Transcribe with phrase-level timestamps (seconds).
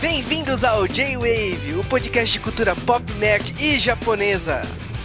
[0.00, 4.62] Bem-vindos ao J-Wave, o podcast de cultura pop, nerd e japonesa.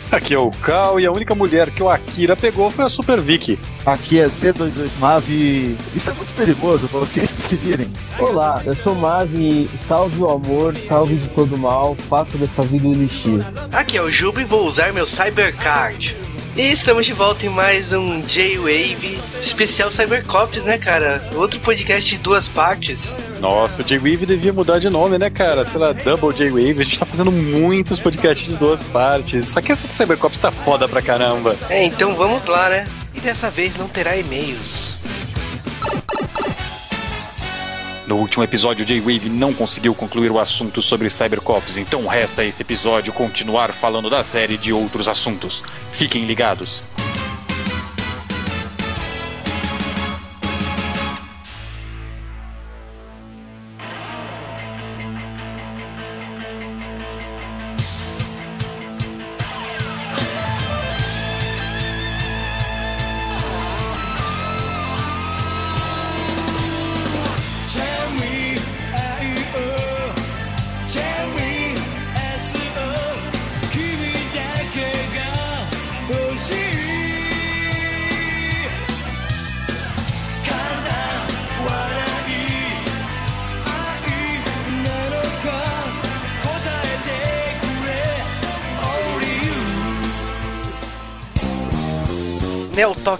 [0.09, 3.19] Aqui é o Cal e a única mulher que o Akira pegou foi a Super
[3.19, 3.59] Vicky.
[3.85, 7.91] Aqui é C22Mav e isso é muito perigoso pra vocês que se virem.
[8.17, 12.87] Olá, eu sou Mav e salve o amor, salve de todo mal, faça dessa vida
[12.87, 13.43] um elixir.
[13.73, 16.15] Aqui é o Juba e vou usar meu Cybercard.
[16.55, 21.21] E estamos de volta em mais um J-Wave especial Cybercops, né, cara?
[21.35, 23.13] Outro podcast de duas partes.
[23.41, 25.65] Nossa, o J-Wave devia mudar de nome, né, cara?
[25.65, 26.79] Sei lá, Double J-Wave.
[26.79, 29.49] A gente tá fazendo muitos podcasts de duas partes.
[29.49, 31.57] Só que essa de Cybercops tá foda pra caramba.
[31.69, 32.85] É, então vamos lá, né?
[33.13, 34.95] E dessa vez não terá e-mails.
[38.07, 43.11] No último episódio, J-Wave não conseguiu concluir o assunto sobre Cybercops, então resta esse episódio
[43.11, 45.63] continuar falando da série de outros assuntos.
[45.91, 46.83] Fiquem ligados.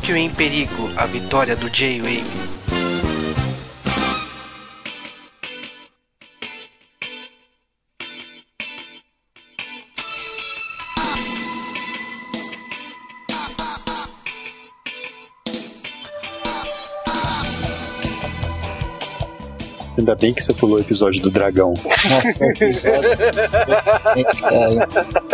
[0.06, 2.24] Tóquio em perigo, a vitória do J-Wave.
[19.98, 21.74] Ainda bem que você pulou o episódio do dragão.
[22.08, 23.10] Nossa, episódio.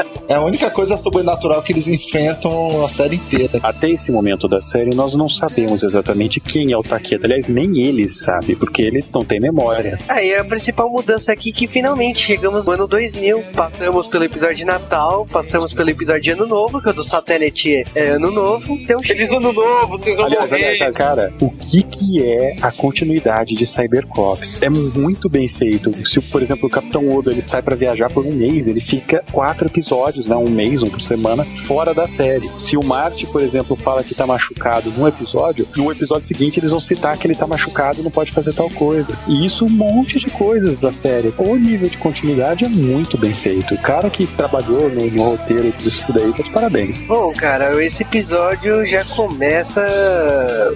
[0.32, 3.60] é, a única coisa sobrenatural que eles enfrentam a série inteira.
[3.62, 7.26] Até esse momento da série, nós não sabemos exatamente quem é o Takeda.
[7.26, 9.98] Aliás, nem ele sabe, porque ele não tem memória.
[10.08, 13.44] Aí a principal mudança aqui é que finalmente chegamos no ano 2000.
[13.54, 17.84] Passamos pelo episódio de Natal, passamos pelo episódio de Ano Novo, que é do satélite
[17.94, 18.74] é Ano Novo.
[18.74, 20.66] Então, feliz Ano Novo, vocês vão Aliás, morrer.
[20.66, 24.62] aliás, cara, o que que é a continuidade de Cybercops?
[24.62, 25.92] É muito bem feito.
[26.08, 29.24] Se, por exemplo, o Capitão Odo ele sai pra viajar por um mês, ele fica
[29.32, 32.50] quatro episódios, né, um mês, um por semana, fora da série.
[32.60, 36.72] Se o Marte, por exemplo, fala que tá machucado num episódio, no episódio seguinte eles
[36.72, 39.18] vão citar que ele tá machucado e não pode fazer tal coisa.
[39.28, 41.34] E isso um monte de coisas da série.
[41.38, 43.74] O nível de continuidade é muito bem feito.
[43.74, 47.04] O cara que trabalhou no, no roteiro disso daí, tá de parabéns.
[47.04, 49.82] Bom, cara, esse episódio já começa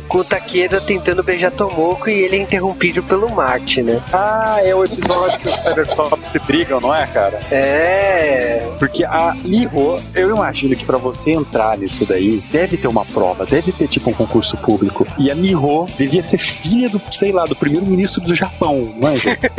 [0.08, 4.02] com o Takeda tentando beijar Tomoko e ele é interrompido pelo Marte, né?
[4.12, 7.40] Ah, é o episódio que os Cybercops se brigam, não é, cara?
[7.52, 8.68] É.
[8.80, 13.46] Porque a Miho, eu imagino que pra você entrar nisso daí, deve ter uma prova,
[13.46, 15.08] deve ter tipo um concurso público.
[15.18, 19.18] E a Miho devia ser filha do, sei lá, do primeiro-ministro do Japão, não é,
[19.18, 19.40] gente?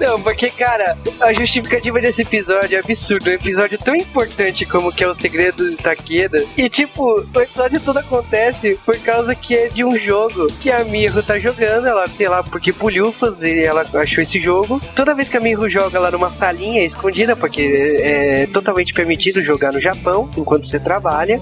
[0.00, 3.30] Não porque, cara, a justificativa desse episódio é absurda.
[3.30, 6.42] Um episódio tão importante como que é o segredo do Takeda.
[6.56, 10.84] E, tipo, o episódio todo acontece por causa que é de um jogo que a
[10.84, 11.86] Miho tá jogando.
[11.86, 14.80] Ela, sei lá, porque bulhufas e ela achou esse jogo.
[14.94, 19.72] Toda vez que a Miho joga lá numa salinha escondida, porque é, totalmente permitido jogar
[19.72, 21.40] no Japão enquanto você trabalha.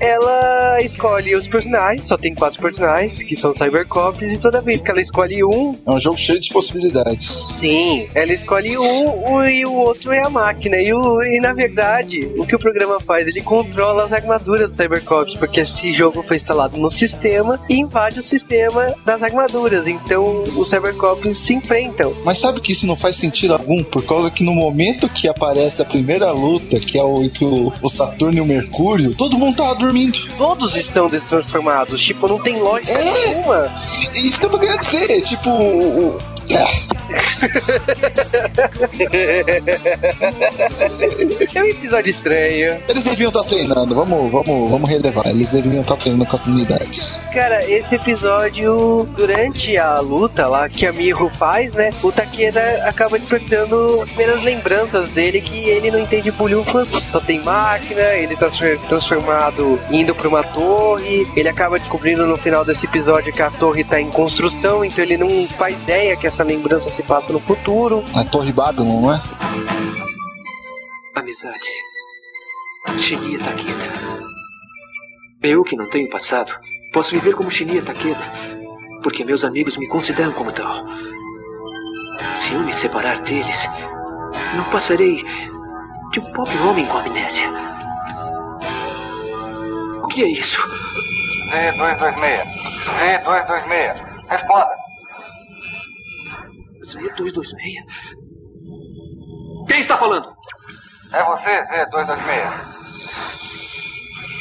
[0.00, 4.90] Ela escolhe os personagens, só tem quatro personagens, que são Cybercops, e toda vez que
[4.90, 7.26] ela escolhe um, É um jogo cheio de possibilidades.
[7.58, 10.76] Sim, ela escolhe um o- e o outro é a máquina.
[10.76, 13.26] E, o, e na verdade, o que o programa faz?
[13.26, 18.20] Ele controla as armaduras dos Cybercops, porque esse jogo foi instalado no sistema e invade
[18.20, 19.86] o sistema das armaduras.
[19.86, 22.12] Então os Cybercops se enfrentam.
[22.24, 23.82] Mas sabe que isso não faz sentido algum?
[23.84, 27.72] Por causa que no momento que aparece a primeira luta, que é o, entre o,
[27.82, 30.18] o Saturno e o Mercúrio, todo mundo tava dormindo.
[30.36, 32.00] Todos estão destransformados.
[32.00, 33.04] Tipo, não tem lógica É.
[33.28, 33.72] nenhuma.
[34.14, 35.22] É isso que eu tô querendo dizer.
[35.22, 36.18] Tipo, o-
[36.50, 36.98] é,
[41.54, 42.76] É um episódio estranho.
[42.88, 43.94] eles deviam estar treinando.
[43.94, 45.26] Vamos, vamos, vamos relevar.
[45.26, 47.20] Eles deveriam estar treinando com as unidades.
[47.32, 51.90] Cara, esse episódio, durante a luta lá que a Miho faz, né?
[52.02, 57.42] O Takeda acaba despertando as primeiras lembranças dele que ele não entende bolhufas, só tem
[57.42, 58.48] máquina, ele tá
[58.88, 61.26] transformado indo pra uma torre.
[61.36, 65.16] Ele acaba descobrindo no final desse episódio que a torre tá em construção, então ele
[65.16, 68.04] não faz ideia que essa lembrança se passa no futuro.
[68.14, 69.20] A Torre Babylon, não é?
[71.16, 71.58] Amizade.
[72.98, 74.18] Shinya Takeda.
[75.42, 76.52] Eu que não tenho passado,
[76.92, 78.24] posso viver como Shinya Takeda.
[79.02, 80.84] Porque meus amigos me consideram como tal.
[82.40, 83.58] Se eu me separar deles,
[84.56, 85.24] não passarei
[86.10, 87.46] de um pobre homem com amnésia.
[90.08, 90.58] O que é isso?
[91.52, 92.46] Z226.
[92.98, 94.26] Z226.
[94.30, 94.74] Responda.
[96.86, 97.52] Z226?
[99.68, 100.30] Quem está falando?
[101.12, 102.64] É você, Z226.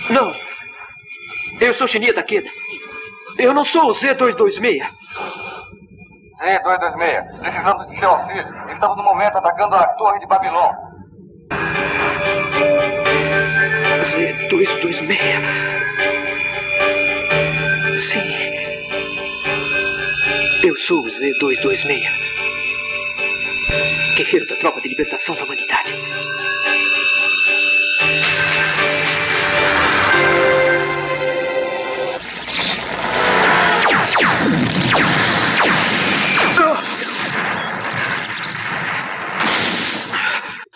[0.10, 0.34] Não.
[1.60, 2.50] Eu sou Shinya Takeda.
[3.38, 4.88] Eu não sou o Z226.
[6.40, 7.40] Z226.
[7.40, 8.72] Precisamos de seu auxílio.
[8.72, 10.87] Estamos no momento atacando a torre de Babilônia.
[14.48, 15.18] Z226.
[17.98, 18.22] Sim.
[20.64, 22.08] Eu sou o Z226.
[24.16, 25.94] Guerreiro da Tropa de Libertação da Humanidade.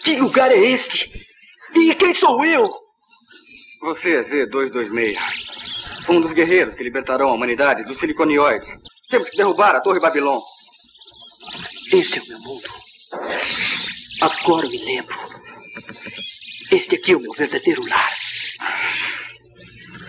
[0.04, 1.10] Que lugar é este?
[1.74, 2.70] E quem sou eu?
[3.82, 5.18] Você é Z226.
[6.10, 8.68] Um dos guerreiros que libertarão a humanidade dos siliconioides.
[9.10, 10.40] Temos que derrubar a Torre Babilon.
[11.92, 12.70] Este é o meu mundo.
[14.22, 15.16] Agora me lembro.
[16.72, 18.14] Este aqui é o meu verdadeiro lar.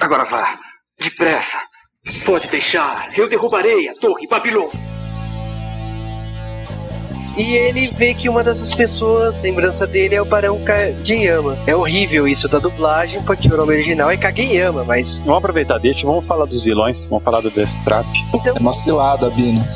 [0.00, 0.60] Agora vá.
[0.98, 1.58] Depressa.
[2.26, 3.16] Pode deixar.
[3.18, 4.70] Eu derrubarei a Torre Babilon.
[7.36, 11.58] E ele vê que uma dessas pessoas, lembrança dele, é o Barão Kageyama.
[11.66, 15.18] É horrível isso da dublagem, porque o nome original é Kageyama, mas.
[15.20, 18.06] Vamos aproveitar deixa, vamos falar dos vilões, vamos falar do Destrap.
[18.34, 19.66] Então, É uma cilada, Bina.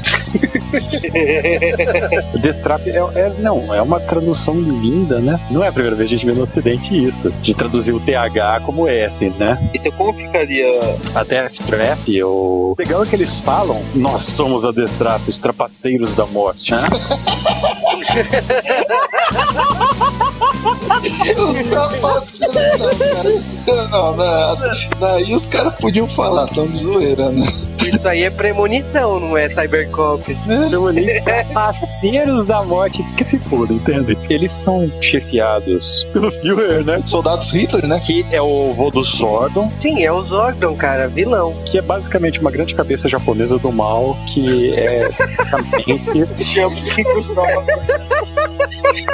[2.35, 5.41] O Destrap é, é- não, é uma tradução linda, né?
[5.51, 8.01] Não é a primeira vez que a gente vê no ocidente isso, de traduzir o
[8.01, 9.71] TH como S, né?
[9.73, 10.67] Então como ficaria
[11.15, 16.27] Até Trap, o legal é que eles falam, nós somos a Destrap, os trapaceiros da
[16.27, 16.79] morte, né?
[17.47, 18.23] Puxa.
[21.37, 23.89] Os trapaceiros, não, cara.
[23.91, 24.57] Não, não,
[25.01, 27.45] daí os caras podiam falar, tão de zoeira, né?
[27.79, 30.47] isso aí é premonição, não é Cybercops.
[30.47, 34.17] Nem trapaceiros da morte, que se foda, entende?
[34.29, 37.03] Eles são chefiados pelo Führer, né?
[37.05, 38.01] Soldados Hitler, né?
[38.01, 41.55] Que é o vô do Zordon, Sim, é o Zordon, cara, vilão.
[41.65, 45.09] que é basicamente uma grande cabeça japonesa do mal, que é
[48.69, 49.07] Thank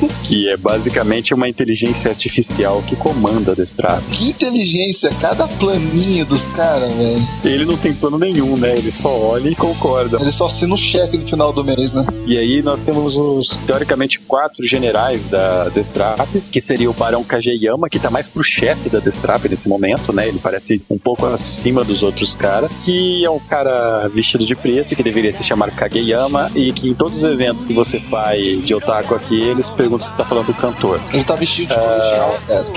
[0.02, 4.02] you que é basicamente uma inteligência artificial que comanda a Destrap.
[4.10, 7.22] Que inteligência, cada planinho dos caras, velho.
[7.44, 8.76] Ele não tem plano nenhum, né?
[8.76, 10.18] Ele só olha e concorda.
[10.20, 12.06] Ele só assina o cheque no final do mês, né?
[12.26, 17.88] E aí nós temos os, teoricamente, quatro generais da Destrap, que seria o Barão Kageyama,
[17.88, 20.28] que tá mais pro chefe da Destrap nesse momento, né?
[20.28, 24.96] Ele parece um pouco acima dos outros caras, que é um cara vestido de preto,
[24.96, 28.74] que deveria se chamar Kageyama, e que em todos os eventos que você faz de
[28.74, 31.00] otaku aqui, eles perguntam se tá falando do cantor.
[31.12, 32.64] Ele tá vestido de colegial, cara.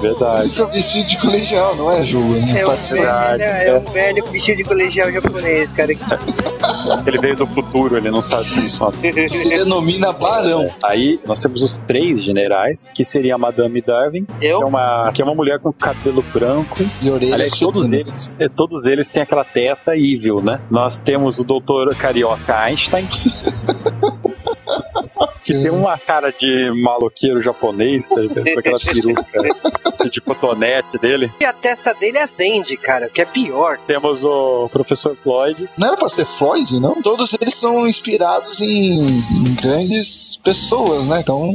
[0.00, 0.48] Verdade.
[0.48, 2.20] Ele tá vestido de colegial, não é, Ju?
[2.20, 3.42] Não É um, pode ser velho, nada.
[3.42, 5.92] é um velho vestido de colegial japonês, cara.
[7.06, 8.90] Ele veio do futuro, ele não sabe como só.
[8.90, 10.70] Se denomina Barão.
[10.82, 14.58] Aí nós temos os três generais, que seria a Madame Darwin, que é eu?
[14.60, 18.84] uma, que é uma mulher com cabelo branco, E orelhas Aliás, todos eles, eh, todos
[18.84, 20.60] eles têm aquela testa evil, né?
[20.70, 23.06] Nós temos o doutor Carioca Einstein.
[25.44, 28.44] Que tem uma cara de maloqueiro japonês, tá ligado?
[28.44, 31.30] com aquela peruca de cotonete dele.
[31.40, 33.78] E a testa dele acende, cara, o que é pior.
[33.86, 37.00] Temos o professor Floyd, Não era pra ser Floyd, não?
[37.02, 41.20] Todos eles são inspirados em, em grandes pessoas, né?
[41.20, 41.52] Então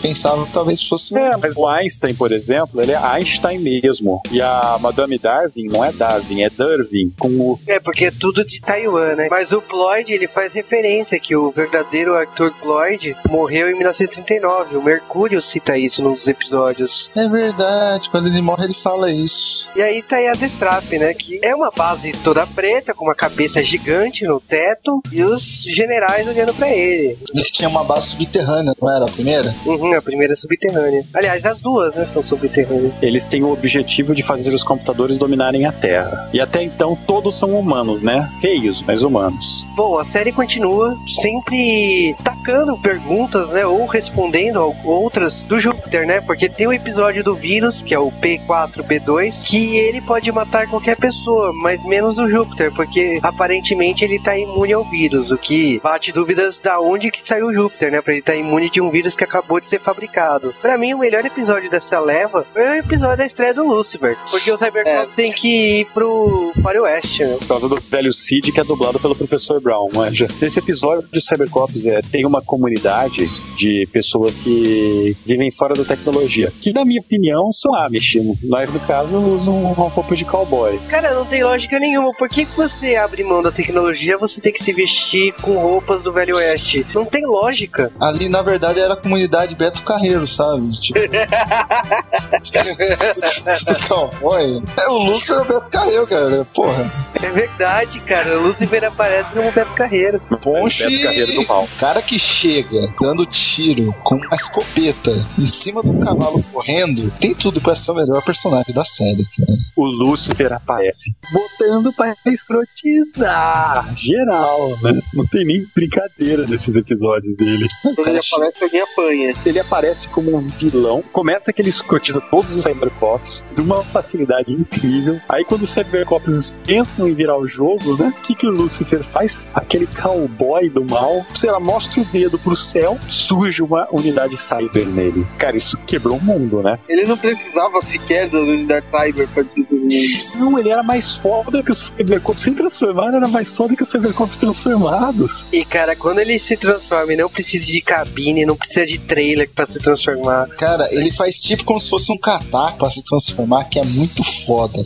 [0.00, 1.16] pensava que talvez fosse.
[1.18, 4.20] É, mas o Einstein, por exemplo, ele é Einstein mesmo.
[4.30, 7.60] E a Madame Darwin não é Darwin, é Darwin, com o.
[7.66, 9.28] É, porque é tudo de Taiwan, né?
[9.30, 14.76] Mas o Floyd, ele faz referência que o verdadeiro Arthur Floyd morreu em 1939.
[14.76, 17.10] O Mercúrio cita isso num dos episódios.
[17.16, 19.70] É verdade, quando ele morre ele fala isso.
[19.76, 21.14] E aí tá aí a Destrap, né?
[21.14, 26.26] Que é uma base toda preta, com uma cabeça gigante no teto, e os generais
[26.26, 27.18] olhando pra ele.
[27.34, 29.54] Ele tinha uma base subterrânea, não era a primeira?
[29.66, 31.04] Uhum, a primeira é subterrânea.
[31.12, 32.04] Aliás, as duas, né?
[32.04, 32.94] São subterrâneas.
[33.02, 36.28] Eles têm o objetivo de fazer os computadores dominarem a Terra.
[36.32, 38.30] E até então todos são humanos, né?
[38.40, 39.66] Feios, mas humanos.
[39.76, 43.66] Bom, a série continua sempre tacando perguntas perguntas, né?
[43.66, 46.20] Ou respondendo a outras do Júpiter, né?
[46.20, 50.96] Porque tem o episódio do vírus, que é o P4B2, que ele pode matar qualquer
[50.96, 56.12] pessoa, mas menos o Júpiter, porque aparentemente ele tá imune ao vírus, o que bate
[56.12, 58.00] dúvidas da onde que saiu o Júpiter, né?
[58.00, 60.54] Pra ele estar tá imune de um vírus que acabou de ser fabricado.
[60.62, 64.50] Para mim, o melhor episódio dessa leva foi o episódio da estreia do Lucifer, porque
[64.50, 65.06] o Cybercop é.
[65.16, 67.36] tem que ir pro para o oeste, né?
[67.40, 70.28] Por causa do velho Cid, que é dublado pelo Professor Brown, manja.
[70.40, 76.52] Nesse episódio de Cybercops é, tem uma comunidade de pessoas que vivem fora da tecnologia,
[76.60, 80.78] que na minha opinião são Amish, mas no caso usam uma roupa de cowboy.
[80.88, 82.10] Cara, não tem lógica nenhuma.
[82.18, 86.12] Por que você abre mão da tecnologia, você tem que se vestir com roupas do
[86.12, 86.86] Velho Oeste?
[86.94, 87.90] Não tem lógica.
[88.00, 90.70] Ali, na verdade, era a comunidade Beto Carreiro, sabe?
[90.80, 90.98] Tipo...
[93.88, 94.62] cowboy.
[94.76, 96.46] É o Lúcio era o Beto Carreiro, cara.
[96.54, 96.90] Porra.
[97.22, 98.38] É verdade, cara.
[98.38, 100.20] O Lucifer aparece como Beto Carreiro.
[100.42, 101.68] Ponche, Beto Carreiro do mal.
[101.78, 107.60] cara que chega dando tiro com uma escopeta em cima do cavalo correndo, tem tudo
[107.60, 109.58] pra ser o melhor personagem da série, cara.
[109.76, 115.00] O Lucifer aparece botando pra escrotizar geral, né?
[115.14, 117.68] Não tem nem brincadeira nesses episódios dele.
[117.82, 119.34] Quando ele aparece, alguém apanha.
[119.44, 124.52] Ele aparece como um vilão, começa que ele escrotiza todos os Cybercops de uma facilidade
[124.52, 125.20] incrível.
[125.28, 128.12] Aí quando os Cybercops pensam em virar o jogo, né?
[128.16, 129.48] O que, que o Lucifer faz?
[129.54, 134.86] Aquele cowboy do mal, sei lá, mostra o dedo pro céu, surge uma unidade cyber
[134.86, 135.26] nele.
[135.38, 136.78] Cara, isso quebrou o mundo, né?
[136.88, 141.72] Ele não precisava sequer da unidade cyber pra destruir Não, ele era mais foda que
[141.72, 145.44] os Cybercops sem transformar, era mais foda que os Cybercops transformados.
[145.52, 149.50] E cara, quando ele se transforma, ele não precisa de cabine, não precisa de trailer
[149.50, 150.48] pra se transformar.
[150.50, 154.22] Cara, ele faz tipo como se fosse um catar pra se transformar, que é muito
[154.46, 154.80] foda.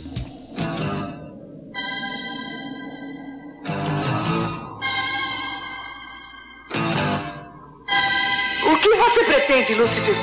[9.23, 10.15] Que pretende, Lúcifer?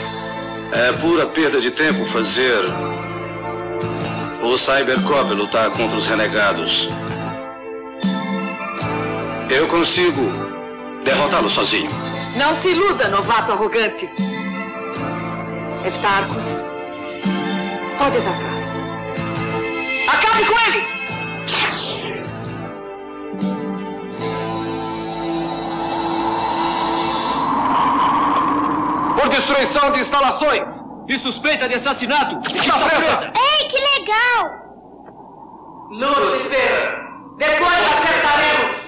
[0.73, 2.63] É pura perda de tempo fazer
[4.43, 6.89] o Cybercop lutar contra os renegados.
[9.51, 10.23] Eu consigo
[11.05, 11.91] derrotá-lo sozinho.
[12.37, 14.09] Não se iluda, novato arrogante.
[15.85, 16.45] Heptarcos,
[17.99, 18.61] pode atacar.
[20.09, 20.87] Acabe com ele!
[29.21, 30.63] Por destruição de instalações.
[31.09, 32.41] E suspeita de assassinato.
[32.55, 33.33] Está presa.
[33.35, 34.61] Ei, que legal!
[35.91, 36.93] Lúcifer,
[37.37, 38.81] depois acertaremos.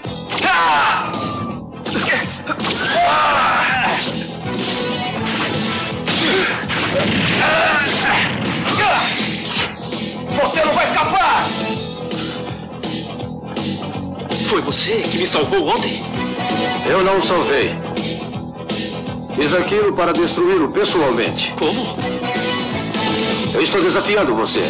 [10.41, 11.47] Você não vai escapar!
[14.49, 16.05] Foi você que me salvou ontem?
[16.89, 17.91] Eu não o salvei.
[19.35, 21.55] Fiz aquilo para destruí-lo pessoalmente.
[21.59, 21.97] Como?
[23.55, 24.61] Eu estou desafiando você.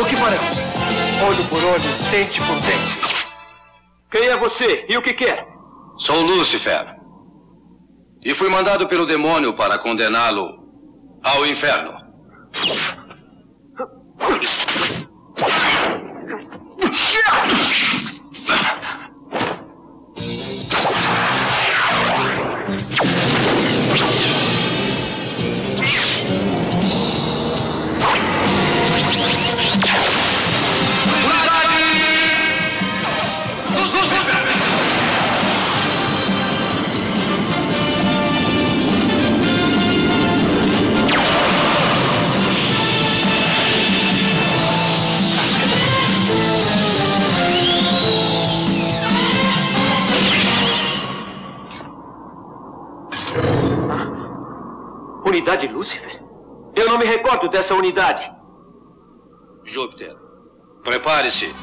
[0.00, 0.58] O que faremos?
[1.26, 2.98] Olho por olho, dente por dente.
[4.10, 5.46] Quem é você e o que quer?
[5.98, 6.97] Sou Lúcifer.
[8.24, 10.58] E fui mandado pelo demônio para condená-lo
[11.22, 11.92] ao inferno.
[55.38, 56.20] Unidade Lúcifer?
[56.74, 58.28] Eu não me recordo dessa unidade.
[59.62, 60.16] Júpiter,
[60.82, 61.54] prepare-se.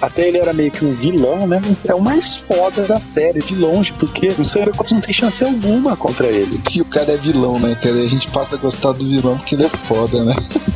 [0.00, 1.60] Até ele era meio que um vilão, né?
[1.64, 5.44] Mas é o mais foda da série, de longe, porque o Cybercops não tem chance
[5.44, 6.58] alguma contra ele.
[6.58, 7.96] Que o cara é vilão, né, cara?
[7.96, 10.34] E a gente passa a gostar do vilão porque ele é foda, né?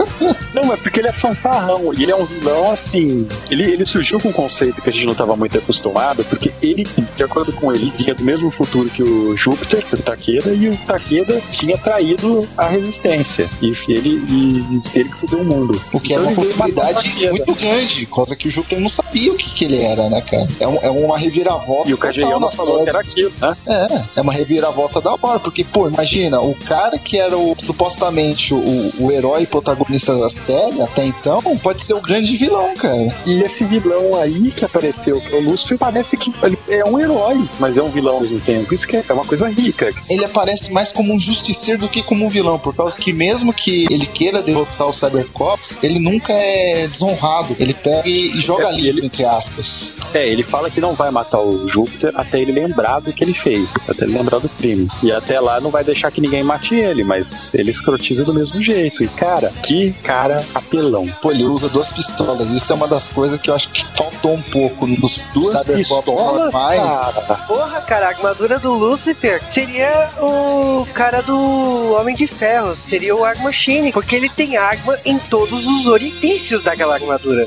[0.55, 1.93] não, é porque ele é fanfarrão.
[1.95, 3.27] E ele é um vilão, assim.
[3.51, 6.85] Ele, ele surgiu com um conceito que a gente não estava muito acostumado, porque ele,
[7.17, 10.77] de acordo com ele, vinha do mesmo futuro que o Júpiter, o Takeda, e o
[10.79, 13.49] Takeda tinha traído a resistência.
[13.63, 15.81] E ele, e, ele que fudeu o mundo.
[15.93, 19.37] O que então, é uma possibilidade muito grande, coisa que o Júpiter não sabia o
[19.37, 20.47] que, que ele era, né, cara?
[20.61, 21.89] É, um, é uma reviravolta.
[21.89, 23.57] E o Kageyama falou que era aquilo, né?
[23.67, 28.53] É, é uma reviravolta da hora, porque, pô, imagina, o cara que era o, supostamente
[28.55, 33.15] o, o herói protagonista da série até então, pode ser o grande vilão, cara.
[33.27, 37.77] E esse vilão aí que apareceu, o Lúcifer, parece que ele é um herói, mas
[37.77, 38.75] é um vilão ao mesmo tempo.
[38.75, 39.93] Isso que é uma coisa rica.
[40.09, 43.53] Ele aparece mais como um justiceiro do que como um vilão, por causa que mesmo
[43.53, 47.57] que ele queira derrotar o Cybercops, ele nunca é desonrado.
[47.59, 49.04] Ele pega e, joga é, livre, ele...
[49.05, 49.97] entre aspas.
[50.13, 53.35] É, ele fala que não vai matar o Júpiter até ele lembrar do que ele
[53.35, 54.89] fez, até ele lembrar do crime.
[55.03, 58.63] E até lá não vai deixar que ninguém mate ele, mas ele escrotiza do mesmo
[58.63, 59.03] jeito.
[59.03, 61.07] E cara, que cara apelão.
[61.23, 62.51] Pô, ele usa duas pistolas.
[62.51, 66.53] Isso é uma das coisas que eu acho que faltou um pouco nos duas pistolas
[66.53, 67.15] mais.
[67.15, 67.35] Cara.
[67.47, 73.25] Porra, cara, a armadura do Lucifer seria o cara do Homem de Ferro, seria o
[73.25, 77.47] Arc Machine, porque ele tem arma em todos os orifícios daquela armadura.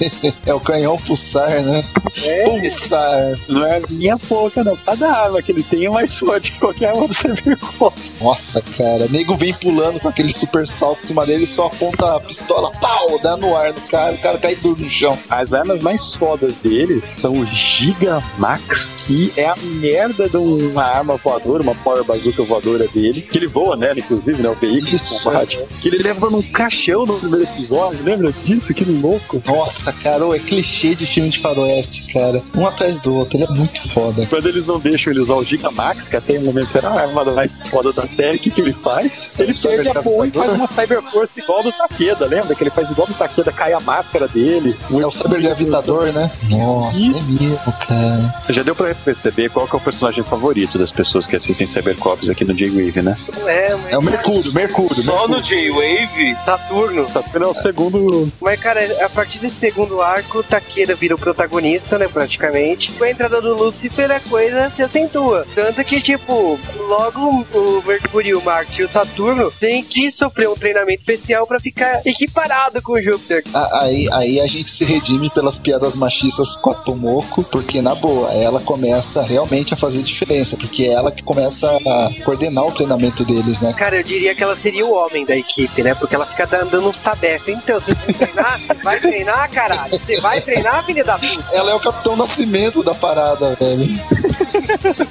[0.46, 1.84] é o canhão pulsar, né?
[2.22, 2.44] É.
[2.44, 3.38] Pulsar.
[3.48, 4.76] Não é minha pouca, não.
[4.76, 8.12] Cada arma que ele tem é mais forte que qualquer arma do Cybercops.
[8.20, 9.06] Nossa, cara.
[9.08, 12.70] Nego vem pulando com aquele super salto em cima dele e só aponta a pistola,
[12.72, 15.18] pau, dá no ar no cara, o cara cai duro no chão.
[15.28, 21.16] As armas mais fodas dele são o Gigamax, que é a merda de uma arma
[21.16, 24.48] voadora, uma power bazooka voadora dele, que ele voa nela, inclusive, né?
[24.48, 25.58] O veículo Isso, combate.
[25.58, 25.66] É.
[25.80, 28.72] Que ele leva num caixão no primeiro episódio, lembra disso?
[28.72, 29.42] Que louco.
[29.46, 32.42] Nossa, cara, é clichê de filme de faroeste, cara.
[32.56, 34.26] Um atrás do outro, ele é muito foda.
[34.26, 37.24] Quando eles não deixam ele usar o Gigamax, que até o momento era a arma
[37.24, 39.38] mais foda da série, o que, que ele faz?
[39.38, 42.54] Ele perde a porra e faz uma Cyberforce igual do Takeda, lembra?
[42.54, 44.76] Que ele faz igual do Takeda, cai a máscara dele.
[44.90, 46.30] É o Cyber Gravitador, né?
[46.50, 47.10] Nossa, e...
[47.10, 48.42] é mesmo, cara.
[48.50, 52.28] Já deu pra perceber qual que é o personagem favorito das pessoas que assistem Cybercops
[52.28, 53.16] aqui no J-Wave, né?
[53.46, 55.04] É, é o Mercúrio, Mercúrio.
[55.04, 57.10] Só no J-Wave, Saturno.
[57.10, 58.32] Saturno é o segundo.
[58.40, 62.92] Mas, cara, a partir desse segundo arco, Takeda vira o protagonista, né, praticamente.
[62.92, 65.44] Com a entrada do Lucifer, a coisa se acentua.
[65.52, 70.54] Tanto que, tipo, logo o Mercúrio, o Marte e o Saturno têm que sofrer um
[70.54, 73.42] treinamento especial para ficar equiparado com o Júpiter.
[73.72, 78.32] Aí, aí a gente se redime pelas piadas machistas com a Tomoko, porque, na boa,
[78.32, 83.24] ela começa realmente a fazer diferença, porque é ela que começa a coordenar o treinamento
[83.24, 83.72] deles, né?
[83.72, 85.96] Cara, eu diria que ela seria o homem da equipe, né?
[85.96, 87.56] Porque ela fica dando uns tabefes.
[87.56, 89.98] Então, você vai treinar, vai treinar, caralho.
[89.98, 91.44] Você vai treinar, filha da puta.
[91.52, 93.88] Ela é o Capitão Nascimento da parada, velho.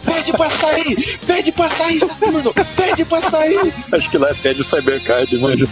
[0.05, 1.19] pede pra sair!
[1.25, 2.53] Pede pra sair, Saturno!
[2.75, 3.73] Pede pra sair!
[3.91, 5.67] Acho que lá é pede o Cybercard, mano.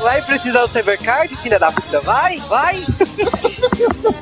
[0.00, 2.00] vai precisar do Cybercard, filha da puta?
[2.00, 2.82] Vai, vai!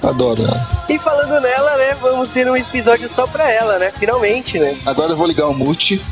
[0.02, 0.78] Adoro ela.
[0.88, 3.92] E falando nela, né, vamos ter um episódio só pra ela, né?
[3.98, 4.76] Finalmente, né?
[4.86, 6.02] Agora eu vou ligar o mute.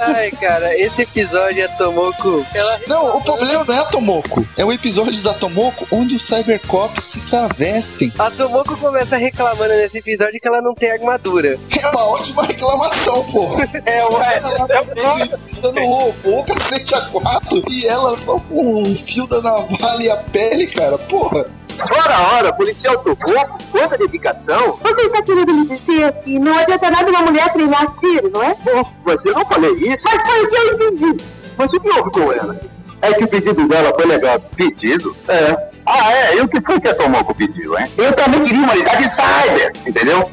[0.00, 2.44] Ai, cara, esse episódio é Tomoko.
[2.54, 2.80] Ela...
[2.86, 4.46] Não, o problema não é a Tomoko.
[4.56, 8.12] É o episódio da Tomoko onde os Cybercops se travestem.
[8.18, 11.58] A Tomoko começa reclamando nesse episódio que ela não tem armadura.
[11.78, 13.48] É uma ótima reclamação, pô.
[13.84, 14.40] é, ué.
[14.42, 20.02] Ela tá no robô, cacete a quatro, e ela só com um fio da navalha
[20.02, 20.98] e a pele, cara.
[20.98, 21.46] Porra.
[21.80, 23.34] Ora, ora, policial tocou,
[23.70, 24.78] quanta dedicação.
[24.82, 28.56] Você está querendo me dizer que não adianta nada uma mulher treinar tiro, não é?
[28.62, 30.04] Bom, mas eu não falei isso.
[30.04, 31.24] Mas foi o que eu entendi.
[31.56, 32.60] Mas o que houve com ela?
[33.00, 34.44] É que o pedido dela foi negado.
[34.54, 35.16] Pedido?
[35.28, 35.70] É.
[35.84, 36.36] Ah, é?
[36.36, 37.86] E o que foi que a Tomoko pediu, hein?
[37.98, 40.30] Eu também queria uma unidade cyber, entendeu?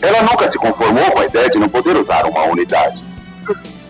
[0.00, 3.04] Ela nunca se conformou com a ideia de não poder usar uma unidade.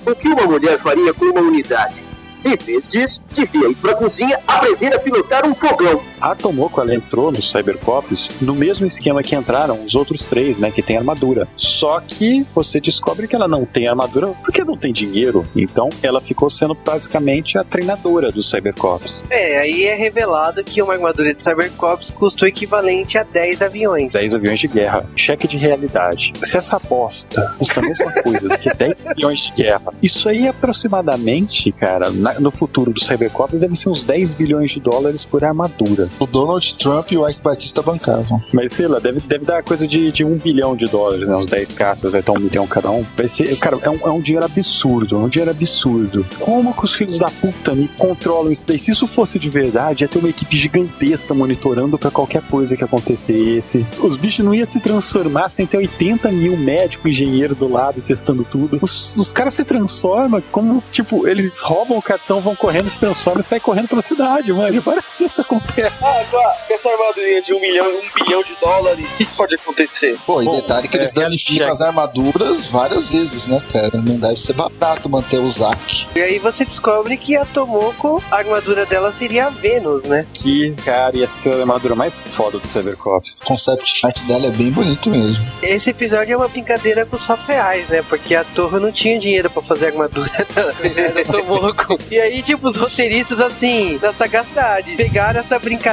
[0.05, 2.03] O que uma mulher faria com uma unidade?
[2.45, 6.01] Em vez disso, devia ir pra cozinha aprender a pilotar um fogão.
[6.21, 10.71] A Tomoko, ela entrou no Cybercops no mesmo esquema que entraram os outros três, né?
[10.71, 11.47] Que tem armadura.
[11.57, 15.45] Só que você descobre que ela não tem armadura porque não tem dinheiro.
[15.55, 19.25] Então, ela ficou sendo basicamente a treinadora do Cybercops.
[19.31, 24.13] É, aí é revelado que uma armadura de Cybercops custa o equivalente a 10 aviões.
[24.13, 25.05] 10 aviões de guerra.
[25.15, 26.33] Cheque de realidade.
[26.43, 30.49] Se essa aposta custa a mesma coisa do que 10 aviões de guerra, isso aí
[30.49, 35.45] aproximadamente, cara, na, no futuro do Cybercops deve ser uns 10 bilhões de dólares por
[35.45, 36.06] armadura.
[36.19, 38.43] O Donald Trump e o Ike Batista bancavam.
[38.53, 41.37] Mas sei lá, deve, deve dar coisa de, de um bilhão de dólares, né?
[41.37, 43.05] Uns 10 caças, vai estar um milhão cada um.
[43.17, 46.27] Vai ser, cara, é um, é um dinheiro absurdo, é um dinheiro absurdo.
[46.39, 48.79] Como que os filhos da puta me controlam isso daí?
[48.79, 52.85] Se isso fosse de verdade, ia ter uma equipe gigantesca monitorando pra qualquer coisa que
[52.85, 53.87] acontecesse.
[54.01, 58.45] Os bichos não iam se transformar sem ter 80 mil médicos, engenheiro do lado testando
[58.45, 58.79] tudo.
[58.83, 63.41] Os, os caras se transformam como, tipo, eles roubam o cartão, vão correndo, se transformam
[63.41, 64.83] e saem correndo pela cidade, mano.
[64.83, 65.96] Parece que isso acontece.
[66.03, 70.19] Ah, claro, essa armadurinha de um milhão, um bilhão de dólares, o que pode acontecer?
[70.27, 73.91] Pô, e Bom, detalhe que eles é, danificam é- as armaduras várias vezes, né, cara?
[74.03, 76.07] Não deve ser barato manter o Zack.
[76.15, 80.27] E aí você descobre que a Tomoko, a armadura dela seria a Vênus, né?
[80.35, 83.39] Que, cara, ia ser a armadura mais foda do Cybercops.
[83.39, 85.45] O concept art dela é bem bonito mesmo.
[85.63, 88.05] Esse episódio é uma brincadeira com os fatos reais, né?
[88.09, 91.97] Porque a Torre não tinha dinheiro pra fazer a armadura da Tomoko.
[92.11, 95.86] E aí, tipo, os roteiristas, assim, na sagacidade, pegaram essa brincadeira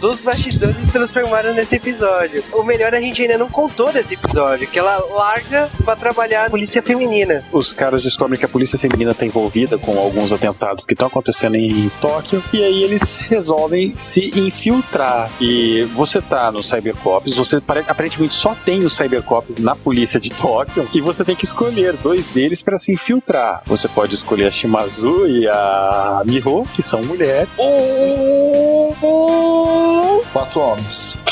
[0.00, 2.44] dos bastidores transformaram nesse episódio.
[2.52, 6.50] O melhor a gente ainda não contou desse episódio, que ela larga pra trabalhar a
[6.50, 7.42] polícia feminina.
[7.50, 11.56] Os caras descobrem que a polícia feminina está envolvida com alguns atentados que estão acontecendo
[11.56, 15.28] em Tóquio e aí eles resolvem se infiltrar.
[15.40, 20.30] E você tá no Cybercops, você pare- aparentemente só tem os Cybercops na polícia de
[20.30, 23.62] Tóquio e você tem que escolher dois deles para se infiltrar.
[23.66, 27.48] Você pode escolher a Shimazu e a Miho, que são mulheres.
[30.32, 31.24] Quatro homens.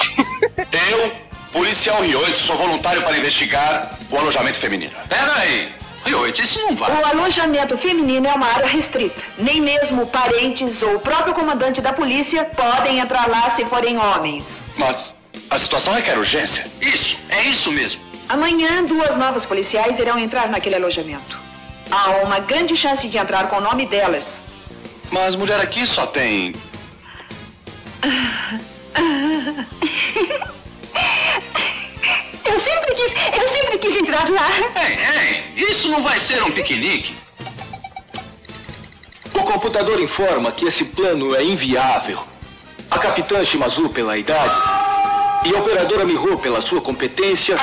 [0.91, 1.13] Eu,
[1.53, 4.93] policial Rioite, sou voluntário para investigar o alojamento feminino.
[5.09, 5.73] Pera aí.
[6.05, 6.91] Rioite, isso não vai.
[6.91, 9.21] O alojamento feminino é uma área restrita.
[9.37, 14.45] Nem mesmo parentes ou o próprio comandante da polícia podem entrar lá se forem homens.
[14.77, 15.15] Mas
[15.51, 16.67] a situação requer urgência.
[16.81, 18.01] Isso, é isso mesmo.
[18.29, 21.39] Amanhã, duas novas policiais irão entrar naquele alojamento.
[21.91, 24.27] Há uma grande chance de entrar com o nome delas.
[25.11, 26.55] Mas mulher aqui só tem.
[32.45, 34.49] Eu sempre quis, eu sempre quis entrar lá.
[34.77, 37.15] Ei, ei, isso não vai ser um piquenique.
[39.35, 42.23] O computador informa que esse plano é inviável.
[42.91, 44.57] A capitã Shimazu, pela idade,
[45.45, 47.57] e a operadora Miho, pela sua competência,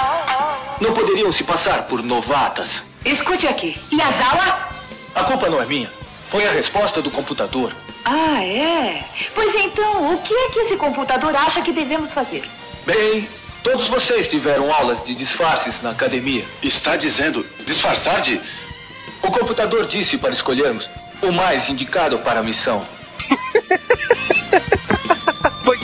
[0.80, 2.84] não poderiam se passar por novatas.
[3.04, 3.80] Escute aqui.
[3.92, 4.70] E a Zawa?
[5.16, 5.92] A culpa não é minha.
[6.30, 7.72] Foi a resposta do computador.
[8.06, 9.04] Ah, é?
[9.34, 12.44] Pois então, o que é que esse computador acha que devemos fazer?
[12.86, 13.28] Bem,
[13.64, 16.46] todos vocês tiveram aulas de disfarces na academia.
[16.62, 18.40] Está dizendo disfarçar de.
[19.24, 20.88] O computador disse para escolhermos
[21.24, 22.86] o mais indicado para a missão.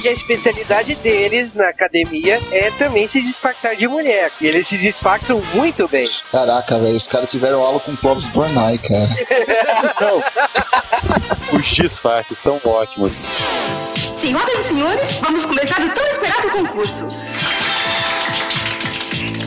[0.02, 4.32] Porque a especialidade deles na academia é também se disfarçar de mulher.
[4.42, 6.08] E eles se disfarçam muito bem.
[6.32, 9.10] Caraca, velho, os caras tiveram aula com o Clóvis Bornai, cara.
[11.54, 13.14] Os disfarces são ótimos.
[14.20, 17.06] Senhoras e senhores, vamos começar o tão esperado concurso.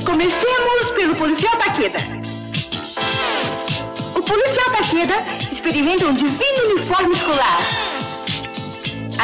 [0.07, 1.99] Comecemos pelo policial Takeda.
[4.15, 5.17] O policial Takeda
[5.51, 7.94] experimenta um divino uniforme escolar.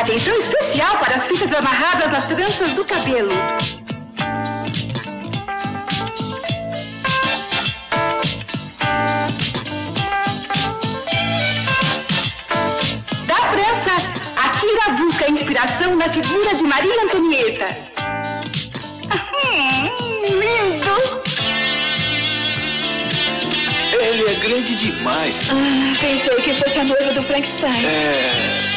[0.01, 3.29] Atenção especial para as fitas amarradas nas tranças do cabelo.
[13.27, 13.93] Da França,
[14.43, 17.77] Akira busca inspiração na figura de Maria Antonieta.
[19.35, 19.91] Hum,
[20.31, 21.23] lindo!
[23.93, 25.37] Ele é grande demais.
[25.51, 27.85] Ah, pensei que fosse a noiva do Frankenstein.
[27.85, 28.70] É.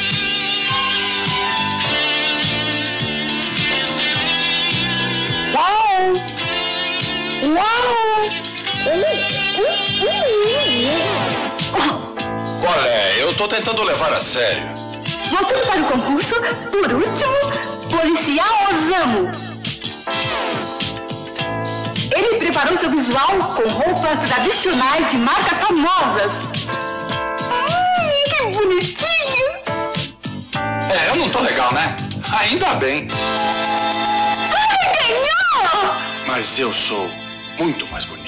[7.46, 7.64] Uau!
[12.66, 14.72] Olha, eu tô tentando levar a sério.
[15.30, 16.36] Voltando para o concurso,
[16.72, 17.36] por último,
[17.92, 19.32] policial Osamu.
[22.16, 26.32] Ele preparou seu visual com roupas tradicionais de marcas famosas.
[27.42, 29.50] Hum, que bonitinho!
[30.90, 31.98] É, eu não tô legal, né?
[32.40, 33.08] Ainda bem.
[34.56, 35.96] Ai, ganhou!
[36.26, 37.23] Mas eu sou
[37.58, 38.23] muito mais bonito.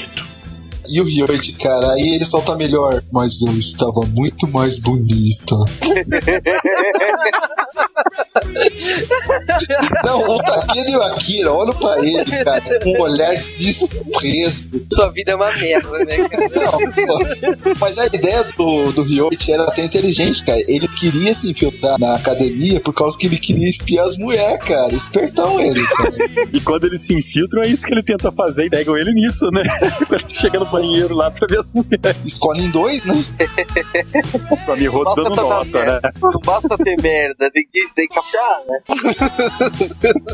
[0.90, 3.04] E o Ryoichi, cara, aí ele solta melhor.
[3.12, 5.56] Mas eu estava muito mais bonita.
[10.04, 14.88] Não, o Takeda e o Akira, olha pra ele, cara, com um olhar de desprezo.
[14.94, 16.30] Sua vida é uma merda, né?
[16.30, 16.50] cara?
[16.50, 17.76] Não, pô.
[17.80, 20.62] Mas a ideia do, do Ryoichi era até inteligente, cara.
[20.68, 24.94] Ele queria se infiltrar na academia por causa que ele queria espiar as mulheres, cara.
[24.94, 26.16] Espertão ele, cara.
[26.52, 29.50] E quando eles se infiltram, é isso que ele tenta fazer e pegam ele nisso,
[29.52, 29.64] né?
[30.08, 32.18] Quando chega no banheiro lá pra ver as mulheres.
[32.26, 33.16] Escolhe em dois, né?
[34.66, 35.86] Com a Miho Basta dando tá nota, né?
[35.86, 36.14] merda.
[36.22, 38.80] Não basta ter merda, tem que, tem que achar, né?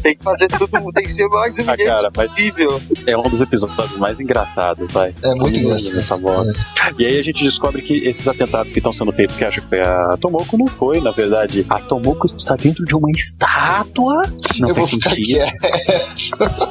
[0.01, 2.81] tem que fazer tudo, tem que ser mais Ah, cara, mas possível.
[3.05, 5.13] é um dos episódios mais engraçados, vai.
[5.23, 5.99] É muito engraçado.
[5.99, 6.55] Essa voz.
[6.97, 9.67] E aí a gente descobre que esses atentados que estão sendo feitos, que acha que
[9.69, 11.65] foi a Tomoko, não foi, na verdade.
[11.69, 14.21] A Tomoko está dentro de uma estátua.
[14.59, 15.25] Não Eu vou ficar sentido.
[15.25, 15.61] quieto.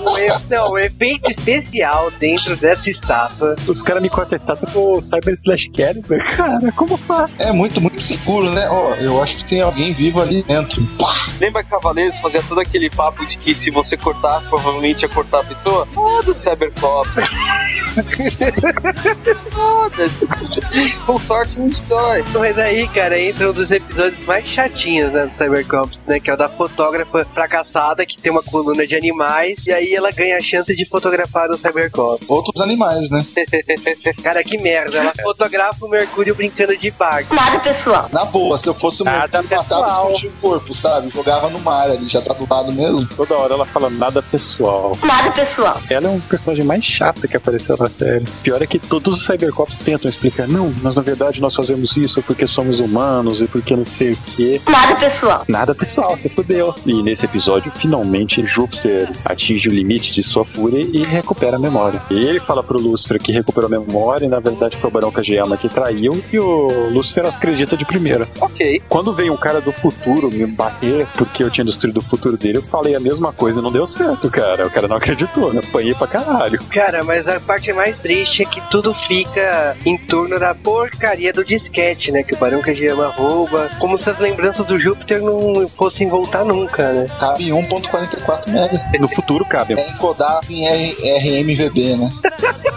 [0.05, 3.57] O e- não, o efeito especial dentro dessa estátua.
[3.67, 6.37] Os caras me cortam a estátua pro Cyber Slash Caliber.
[6.37, 7.39] Cara, como faz?
[7.41, 8.69] É muito, muito seguro, né?
[8.71, 10.85] Ó, eu acho que tem alguém vivo ali dentro.
[10.99, 11.15] Pá!
[11.41, 15.41] Lembra que Cavaleiros fazia todo aquele papo de que se você cortasse, provavelmente ia cortar
[15.41, 15.87] a pessoa?
[15.87, 17.09] Foda-se, Cybercop.
[19.51, 20.97] Foda-se.
[21.07, 22.25] Com sorte não destrói.
[22.39, 26.21] Mas aí, cara, entra um dos episódios mais chatinhos né, do Cybercops, né?
[26.21, 30.11] Que é o da fotógrafa fracassada que tem uma coluna de animais e aí ela
[30.11, 32.25] ganha a chance de fotografar o Cybercop.
[32.29, 33.25] Outros animais, né?
[34.23, 34.99] Cara, que merda.
[34.99, 37.35] Ela fotografa o Mercúrio brincando de barco.
[37.35, 38.09] Nada pessoal.
[38.13, 40.13] Na boa, se eu fosse o Nada Mercúrio, matava e pessoal.
[40.13, 41.11] escondia o corpo, sabe?
[41.11, 43.07] Jogava no mar ali, já tá do lado mesmo.
[43.17, 44.97] Toda hora ela fala nada pessoal.
[45.03, 45.81] Nada pessoal.
[45.91, 48.25] Ela é um personagem mais chato que apareceu na série.
[48.43, 50.47] Pior é que todos os Cybercops tentam explicar.
[50.49, 54.19] Não, mas na verdade nós fazemos isso porque somos humanos e porque não sei o
[54.37, 54.61] quê.
[54.69, 55.45] Nada pessoal.
[55.49, 56.75] Nada pessoal, você fudeu.
[56.87, 62.03] E nesse episódio, finalmente, Júpiter atinge o limite de sua fúria e recupera a memória.
[62.11, 65.11] E ele fala pro Lúcifer que recuperou a memória e na verdade foi o Barão
[65.11, 68.29] Kageyama que traiu e o Lúcifer acredita de primeira.
[68.41, 68.83] Ok.
[68.89, 72.59] Quando veio um cara do futuro me bater porque eu tinha destruído o futuro dele,
[72.59, 74.67] eu falei a mesma coisa e não deu certo, cara.
[74.67, 75.61] O cara não acreditou, né?
[75.67, 76.63] Apanhei pra caralho.
[76.71, 81.45] Cara, mas a parte mais triste é que tudo fica em torno da porcaria do
[81.45, 82.23] disquete, né?
[82.23, 83.71] Que o Barão Kageyama rouba.
[83.79, 87.07] Como se as lembranças do Júpiter não fossem voltar nunca, né?
[87.19, 88.81] Cabe em 1.44 mega.
[88.99, 89.75] No futuro cabe.
[89.75, 92.11] É encodado em RMVB, né?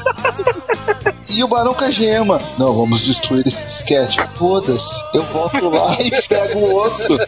[1.35, 2.39] E o Barão Kageyama.
[2.59, 4.19] Não, vamos destruir esse disquete.
[4.35, 7.17] Foda-se, eu volto lá e pego o outro.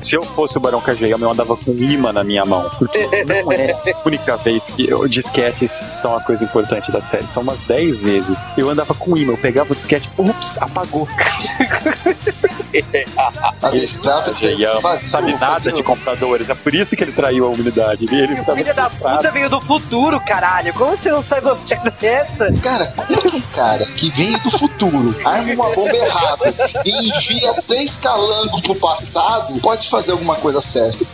[0.00, 2.70] Se eu fosse o Barão Kageyama, eu andava com imã na minha mão.
[2.78, 7.26] Porque não é a única vez que os disquetes são a coisa importante da série.
[7.32, 8.38] São umas 10 vezes.
[8.56, 11.08] Eu andava com imã, eu pegava o disquete, ups, apagou.
[13.62, 15.72] A destrava Kageyama vazio, sabe nada vazio.
[15.72, 16.50] de computadores.
[16.50, 18.04] É por isso que ele traiu a humanidade.
[18.04, 20.72] Ele ficava Filha da puta veio do futuro, caralho.
[20.74, 22.52] Como você não sabe uma merda dessa?
[22.62, 27.54] Cara, como que um cara que veio do futuro, arma uma bomba errada e envia
[27.66, 31.04] três calangos pro passado, pode fazer alguma coisa certa?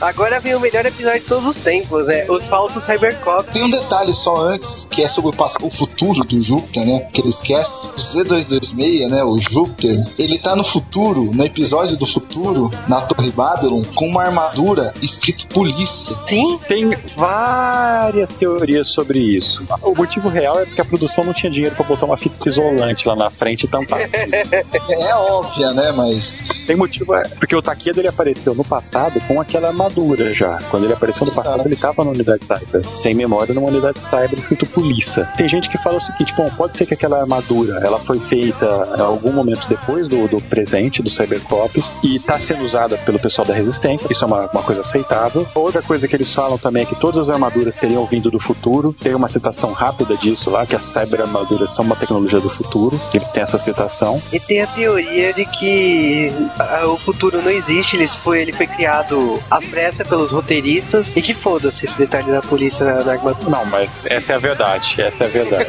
[0.00, 2.26] Agora vem o melhor episódio de todos os tempos, né?
[2.28, 3.52] Os falsos Cybercops.
[3.52, 7.00] Tem um detalhe só antes, que é sobre o futuro do Júpiter, né?
[7.12, 7.88] Que ele esquece.
[7.96, 9.24] O Z226, né?
[9.24, 14.24] O Júpiter, ele tá no futuro, no episódio do futuro, na Torre Babylon, com uma
[14.24, 16.16] armadura escrito polícia.
[16.28, 19.64] Sim, Tem várias teorias sobre isso.
[19.82, 23.06] O motivo real é porque a produção não tinha dinheiro pra botar uma fita isolante
[23.06, 24.00] lá na frente e tampar.
[24.02, 25.92] É óbvia, né?
[25.92, 30.58] Mas Tem motivo, é, porque o Takeda ele apareceu no passado com aquela armadura já.
[30.70, 31.68] Quando ele apareceu no passado, Exato.
[31.68, 32.86] ele tava na unidade cyber.
[32.96, 35.24] Sem memória, numa unidade cyber escrito polícia.
[35.36, 38.66] Tem gente que fala o seguinte: bom, pode ser que aquela armadura ela foi feita
[38.96, 43.46] em algum momento depois do, do presente do Cybercops e tá sendo usada pelo pessoal
[43.46, 44.06] da resistência.
[44.10, 45.46] Isso é uma, uma coisa aceitável.
[45.54, 48.94] Outra coisa que eles falam também é que todas as armaduras teriam vindo do futuro.
[49.00, 53.00] Tem uma citação rápida disso lá, que as cyber armaduras são uma tecnologia do futuro.
[53.12, 54.22] Eles têm essa citação.
[54.32, 58.66] E tem a teoria de que ah, o futuro não existe, ele foi, ele foi
[58.66, 63.50] criado à pressa pelos roteiristas e que foda-se esse detalhe da polícia na, na armadura.
[63.50, 65.00] Não, mas essa é a verdade.
[65.00, 65.66] Essa é a verdade.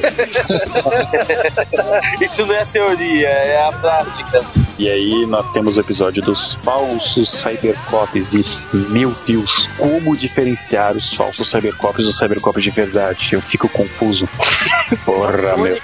[2.21, 4.66] Isso não é teoria, é a prática.
[4.79, 8.45] E aí nós temos o episódio dos falsos cybercops e,
[8.91, 13.29] meu Deus, como diferenciar os falsos cybercops dos cybercops de verdade?
[13.31, 14.29] Eu fico confuso.
[15.03, 15.77] Porra, meu.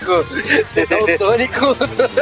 [0.88, 1.76] Daltônico.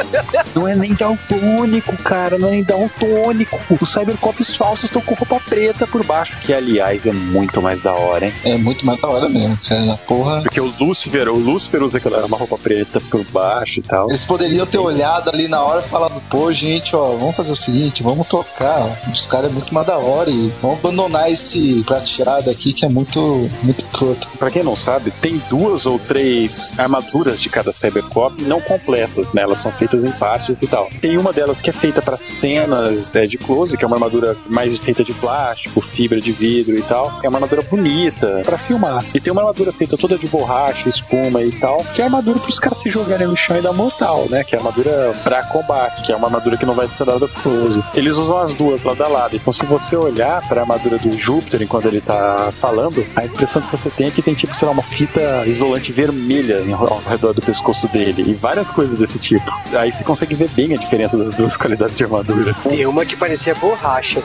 [0.56, 3.60] Não é nem daltônico, cara, não é nem daltônico.
[3.80, 7.94] Os cybercops falsos estão com roupa preta por baixo, que aliás é muito mais da
[7.94, 8.34] hora, hein?
[8.44, 9.98] é muito mais da hora mesmo, cara.
[10.08, 10.42] Porra.
[10.42, 14.10] Porque o Lúcifer, o Lúcifer usa aquela uma roupa preta por baixo e tal.
[14.10, 17.56] Eles poderiam ter olhado ali na hora e falado, pô, gente, ó, vamos fazer o
[17.56, 19.02] seguinte, vamos tocar.
[19.12, 22.90] Os caras é muito mais da hora e vamos abandonar esse prateado aqui que é
[22.90, 24.28] muito, muito escroto.
[24.38, 29.42] Pra quem não sabe, tem duas ou três armaduras de cada Cybercop não completas, né?
[29.42, 30.88] Elas são feitas em partes e tal.
[31.02, 34.38] Tem uma delas que é feita pra cenas é, de close, que é uma armadura
[34.48, 37.20] mais feita de plástico, fibra de vidro e tal.
[37.24, 39.04] É uma armadura bonita pra filmar.
[39.16, 42.60] E tem uma armadura feita toda de borracha, espuma e tal, que é armadura pros
[42.60, 44.44] caras se jogarem no chão e dar mortal, né?
[44.44, 47.28] Que é armadura pra combate, que é uma armadura armadura que não vai ser nada
[47.28, 47.84] pro uso.
[47.94, 49.36] Eles usam as duas lado a lado.
[49.36, 53.72] Então, se você olhar pra armadura do Júpiter enquanto ele tá falando, a impressão que
[53.72, 57.42] você tem é que tem, tipo, sei lá, uma fita isolante vermelha ao redor do
[57.42, 58.24] pescoço dele.
[58.28, 59.52] E várias coisas desse tipo.
[59.74, 62.56] Aí você consegue ver bem a diferença das duas qualidades de armadura.
[62.70, 64.22] E uma que parecia borracha.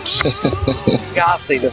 [1.15, 1.73] Gasta ainda.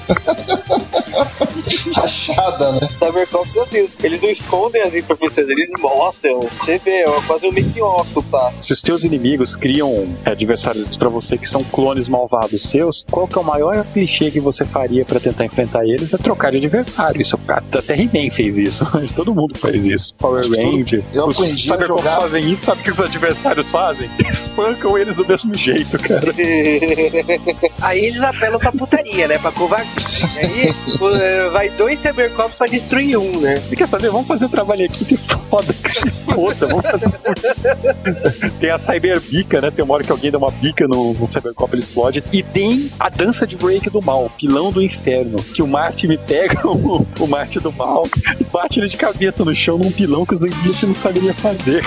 [2.53, 2.79] Rachada, né?
[2.99, 6.39] Cybercops é assim, eles não escondem as imperfeições, eles mostram.
[6.41, 8.53] Você vê, é quase um making-off, tá?
[8.61, 13.27] Se os teus inimigos criam é, adversários pra você que são clones malvados seus, qual
[13.27, 16.13] que é o maior clichê que você faria pra tentar enfrentar eles?
[16.13, 17.21] É trocar de adversário.
[17.21, 18.85] Isso, até He-Man fez isso.
[19.15, 20.13] Todo mundo faz isso.
[20.15, 21.11] Power Rangers.
[21.13, 22.63] eu os aprendi a Cybercops jogar- fazem isso.
[22.65, 24.09] Sabe o que os adversários fazem?
[24.31, 26.33] Espancam eles do mesmo jeito, cara.
[27.81, 29.37] Aí eles apelam pra putaria, né?
[29.37, 29.91] Pra covardia.
[30.37, 33.55] Aí vai dois Cybercops pra destruir um, né?
[33.55, 34.09] Você quer saber?
[34.09, 36.67] Vamos fazer trabalho aqui que foda que se foda.
[36.67, 38.51] Vamos fazer.
[38.59, 39.71] tem a Cyberbica, né?
[39.71, 42.23] Tem uma hora que alguém dá uma bica no, no Cybercop, ele explode.
[42.31, 45.41] E tem a dança de break do mal, pilão do inferno.
[45.43, 48.03] Que o Marty me pega o, o Marty do mal
[48.39, 51.83] e bate ele de cabeça no chão num pilão que o Zangief não saberia fazer.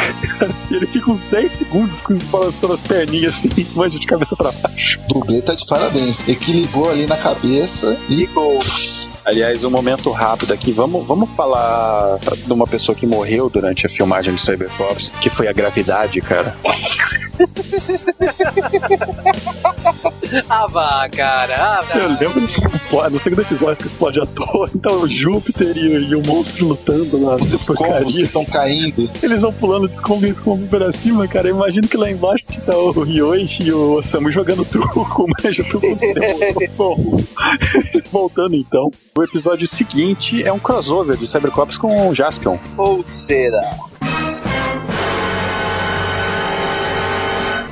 [0.70, 4.52] E ele fica uns 10 segundos com- balançando as perninhas assim, manja de cabeça pra
[4.52, 5.00] baixo.
[5.08, 6.26] Dublê tá de parabéns.
[6.28, 8.26] Equilibrou ali na cabeça e.
[9.26, 10.70] Aliás, um momento rápido aqui.
[10.70, 15.48] Vamos, vamos falar de uma pessoa que morreu durante a filmagem de Cybercops, que foi
[15.48, 16.56] a gravidade, cara.
[20.48, 21.54] Ah, vá, cara.
[21.56, 21.98] Ah, vá.
[21.98, 26.08] Eu lembro disso explode, no segundo episódio que explode a torre, então o Júpiter e,
[26.08, 29.10] e o monstro lutando lá Os escombros que estão caindo.
[29.22, 31.48] Eles vão pulando de escombro em escombro pra cima, cara.
[31.48, 35.64] Eu imagino que lá embaixo que tá o Ryoichi e o Osamu jogando truco, manja
[35.64, 35.86] tudo.
[36.76, 37.18] Bom,
[38.10, 38.90] voltando então.
[39.16, 42.58] O episódio seguinte é um crossover de Cybercops com o Jaspion.
[42.76, 43.70] Ou será?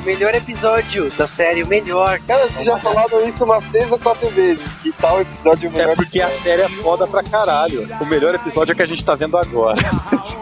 [0.04, 2.18] Melhor episódio da série, o melhor.
[2.26, 4.62] Cara, vocês já falaram isso umas três ou quatro vezes.
[4.82, 7.88] Que tal episódio É melhor porque a série é foda pra caralho.
[8.00, 9.80] O melhor episódio é o que a gente tá vendo agora.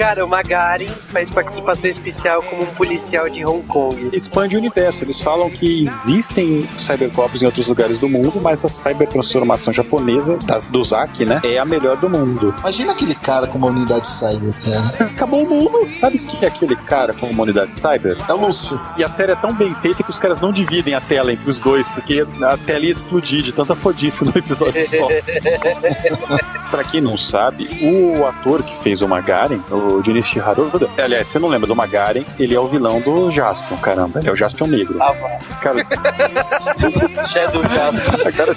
[0.00, 4.08] Cara, o Magaren faz participação especial como um policial de Hong Kong.
[4.14, 5.04] expande o universo.
[5.04, 10.66] Eles falam que existem cybercops em outros lugares do mundo, mas a cybertransformação japonesa, das,
[10.68, 12.54] do Zack, né, é a melhor do mundo.
[12.60, 15.10] Imagina aquele cara com uma unidade cyber, cara.
[15.10, 15.94] Acabou o mundo.
[15.98, 18.16] Sabe o que é aquele cara com uma unidade cyber?
[18.26, 18.80] É o Lúcio.
[18.96, 21.50] E a série é tão bem feita que os caras não dividem a tela entre
[21.50, 25.08] os dois, porque a tela ia explodir de tanta fodice no episódio só.
[26.70, 31.38] pra quem não sabe, o ator que fez o Magaren, o Junichi Haruda, aliás, você
[31.38, 34.66] não lembra do Magaren, ele é o vilão do Jaspion, caramba, ele é o Jaspion
[34.68, 34.96] negro.
[35.00, 35.28] Ah, vá.
[35.60, 35.84] Cara,
[37.32, 38.26] Shadow Jaspion.
[38.26, 38.54] Agora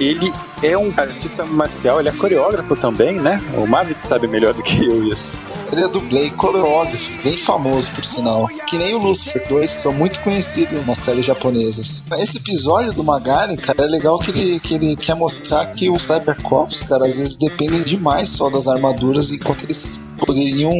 [0.00, 3.40] Ele é um artista marcial, ele é coreógrafo também, né?
[3.56, 5.36] O Mavic sabe melhor do que eu isso.
[5.74, 8.46] Ele é dublê e coreógrafo, bem famoso por sinal.
[8.64, 12.04] Que nem o Lucifer, dois são muito conhecidos nas séries japonesas.
[12.16, 16.02] Esse episódio do Magari, cara, é legal que ele, que ele quer mostrar que os
[16.04, 20.70] Cybercops, cara, às vezes dependem demais só das armaduras, enquanto eles poderiam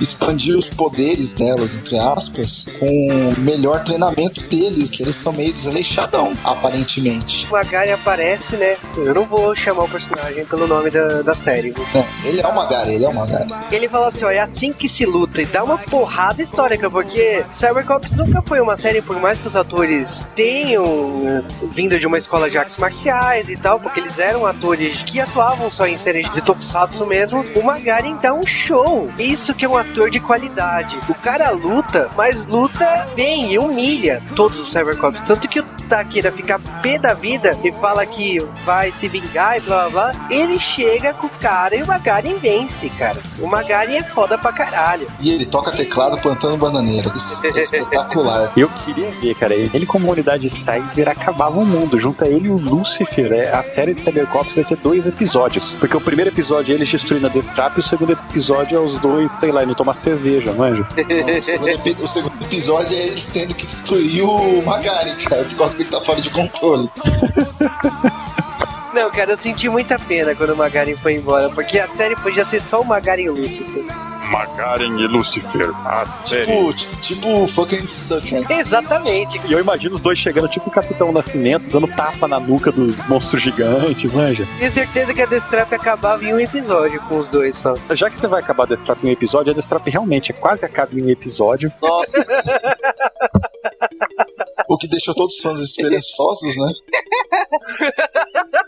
[0.00, 5.52] expandir os poderes delas, entre aspas, com o melhor treinamento deles, que eles são meio
[5.52, 7.46] desleixadão, aparentemente.
[7.46, 8.76] O Magaren aparece, né?
[8.96, 11.74] Eu não vou chamar o personagem pelo nome da, da série.
[11.94, 13.50] Não, ele é o Magari, ele é o Magari.
[13.70, 17.44] Ele fala assim, ó, é assim que se luta e dá uma porrada histórica, porque
[17.52, 22.48] Cybercops nunca foi uma série, por mais que os atores tenham vindo de uma escola
[22.48, 26.40] de artes marciais e tal, porque eles eram atores que atuavam só em séries de
[26.40, 28.46] tokusatsu mesmo, o Magaren dá um
[28.84, 29.10] show.
[29.18, 30.98] Isso que é um ator de qualidade.
[31.08, 35.22] O cara luta, mas luta bem e humilha todos os Cybercops.
[35.22, 39.60] Tanto que o Takeda fica pé da vida e fala que vai se vingar e
[39.60, 40.26] blá blá blá.
[40.30, 43.16] Ele chega com o cara e o Magaren vence, cara.
[43.38, 45.06] O Magaren é foda pra caralho.
[45.20, 47.10] E ele toca teclado plantando bananeira.
[47.14, 48.52] Isso é espetacular.
[48.56, 51.98] Eu queria ver, cara, ele como unidade cyber acabava o mundo.
[52.00, 53.32] Junta ele e o Lucifer.
[53.32, 55.72] É, a série de Cybercops vai ter dois episódios.
[55.78, 58.96] Porque o primeiro episódio é eles destruindo a Destrap e o segundo episódio é os
[59.00, 60.86] dois, sei lá, indo tomar cerveja, manja?
[60.96, 65.42] Não, o, segundo epi- o segundo episódio é eles tendo que destruir o Magari, cara,
[65.42, 66.88] por causa que ele tá fora de controle.
[68.94, 72.44] Não, cara, eu senti muita pena quando o Magaren foi embora, porque a série podia
[72.44, 73.84] ser só o Magaren e o Lucifer.
[74.30, 78.50] Magaren e Lucifer, a Tipo, tipo, tipo fucking Sucker.
[78.50, 79.40] Exatamente.
[79.46, 82.96] E eu imagino os dois chegando, tipo o Capitão Nascimento, dando tapa na nuca dos
[83.08, 84.46] monstros gigantes, manja.
[84.58, 87.74] Tenho certeza que a Destrap acabava em um episódio com os dois só.
[87.92, 90.64] Já que você vai acabar a Destrap em um episódio, a Destrap realmente é quase
[90.64, 91.72] acaba em um episódio.
[94.68, 96.72] O que deixou todos os fãs esperançosos, né?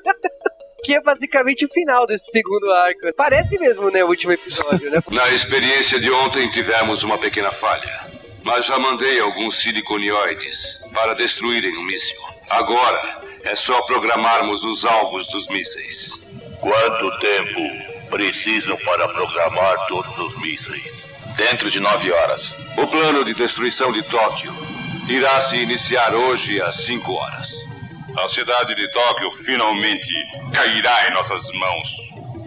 [0.86, 3.12] que é basicamente o final desse segundo arco.
[3.16, 5.00] Parece mesmo, né, o último episódio, né?
[5.10, 8.06] Na experiência de ontem tivemos uma pequena falha.
[8.44, 12.16] Mas já mandei alguns siliconioides para destruírem o míssil.
[12.48, 16.20] Agora é só programarmos os alvos dos mísseis.
[16.60, 21.04] Quanto tempo precisam para programar todos os mísseis?
[21.36, 22.54] Dentro de nove horas.
[22.78, 24.54] O plano de destruição de Tóquio
[25.08, 27.65] irá se iniciar hoje às cinco horas.
[28.18, 30.12] A cidade de Tóquio finalmente
[30.52, 31.88] cairá em nossas mãos.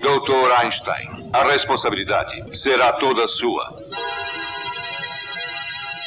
[0.01, 3.65] Doutor Einstein, a responsabilidade será toda sua.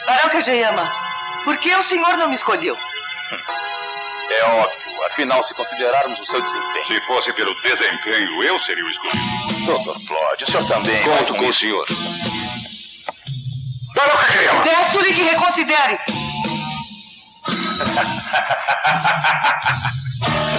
[0.07, 0.90] Barão Kageyama,
[1.44, 2.77] por que o senhor não me escolheu?
[4.31, 6.87] É óbvio, afinal, se considerarmos o seu desempenho.
[6.87, 9.19] Se fosse pelo desempenho, eu seria o escolhido.
[9.65, 10.06] Dr.
[10.06, 11.02] Plod, o senhor também.
[11.04, 11.87] Conto com o senhor.
[13.94, 14.63] Barão Kageyama!
[14.63, 15.98] Peço-lhe que reconsidere.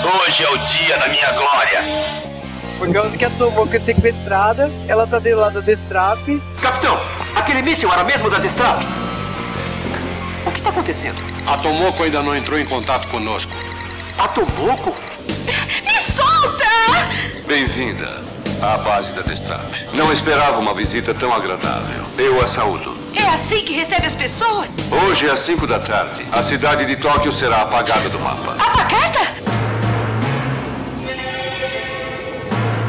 [0.04, 1.84] Hoje é o dia da minha glória.
[2.78, 6.20] Por causa que a Tomoko é sequestrada, ela tá do lado da Destrap.
[6.62, 7.00] Capitão,
[7.36, 8.82] aquele míssil era mesmo da Destrap?
[10.46, 11.22] O que está acontecendo?
[11.48, 13.54] A Tomoko ainda não entrou em contato conosco.
[14.18, 14.96] A Tomoko?
[15.86, 16.66] Me solta!
[17.48, 18.22] Bem-vinda
[18.62, 19.72] à base da Destrap.
[19.94, 22.04] Não esperava uma visita tão agradável.
[22.18, 23.03] Eu a saúdo.
[23.16, 24.78] É assim que recebe as pessoas?
[25.06, 28.56] Hoje, às 5 da tarde, a cidade de Tóquio será apagada do mapa.
[28.60, 29.34] Apagada?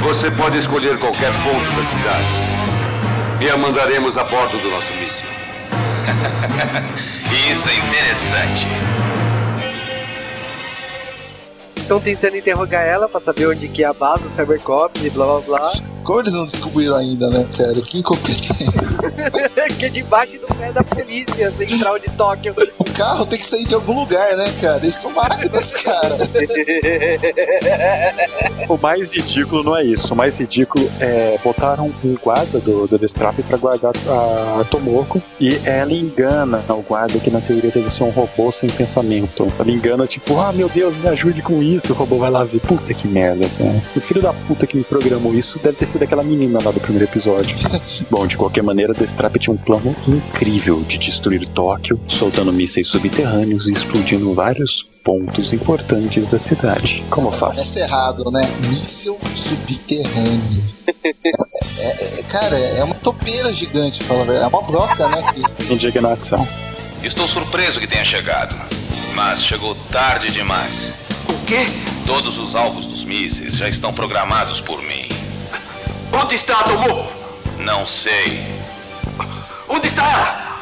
[0.01, 2.25] Você pode escolher qualquer ponto da cidade.
[3.41, 5.25] E a mandaremos a bordo do nosso míssil.
[7.51, 8.67] Isso é interessante.
[11.85, 15.27] Estão tentando interrogar ela pra saber onde que é a base do Cybercops e blá
[15.27, 15.73] blá blá.
[16.03, 17.75] Como eles não descobriram ainda, né, cara?
[17.75, 18.67] Que incompetência.
[19.79, 22.55] que é debaixo do pé da polícia central de Tóquio.
[22.79, 24.79] O carro tem que sair de algum lugar, né, cara?
[24.79, 26.17] Eles são máquinas, cara.
[28.69, 30.13] O mais ridículo não é isso.
[30.13, 35.23] O mais ridículo é botaram um guarda do, do Destrap pra guardar a, a Tomoko
[35.39, 39.47] e ela engana o guarda que na teoria deve ser um robô sem pensamento.
[39.59, 41.74] Ela engana, tipo, ah, meu Deus, me ajude com isso.
[41.91, 42.61] O robô vai lá ver.
[42.61, 43.83] Puta que merda, cara.
[43.97, 46.81] O filho da puta que me programou isso deve ter sido aquela menina lá do
[46.81, 47.55] primeiro episódio.
[48.11, 53.67] Bom, de qualquer maneira, Destrap tinha um plano incrível de destruir Tóquio, soltando mísseis subterrâneos
[53.69, 57.05] e explodindo vários pontos importantes da cidade.
[57.11, 57.61] Como eu faço?
[57.61, 58.43] Parece errado, né?
[58.69, 60.65] Míssil subterrâneo.
[61.79, 64.45] É, é- é- cara, é uma topeira gigante, fala a verdade.
[64.45, 65.23] É uma broca, né?
[65.33, 65.73] Que...
[65.73, 66.47] Indignação.
[67.03, 68.55] Estou surpreso que tenha chegado.
[69.15, 70.93] Mas chegou tarde demais.
[71.29, 71.67] O quê?
[72.07, 75.09] Todos os alvos dos mísseis já estão programados por mim.
[76.13, 77.13] Onde está a Tomoko?
[77.59, 78.45] Não sei.
[79.69, 80.59] Onde está ela?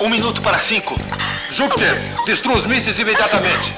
[0.00, 0.98] Um minuto para cinco.
[1.50, 3.74] Júpiter, destrua os mísseis imediatamente.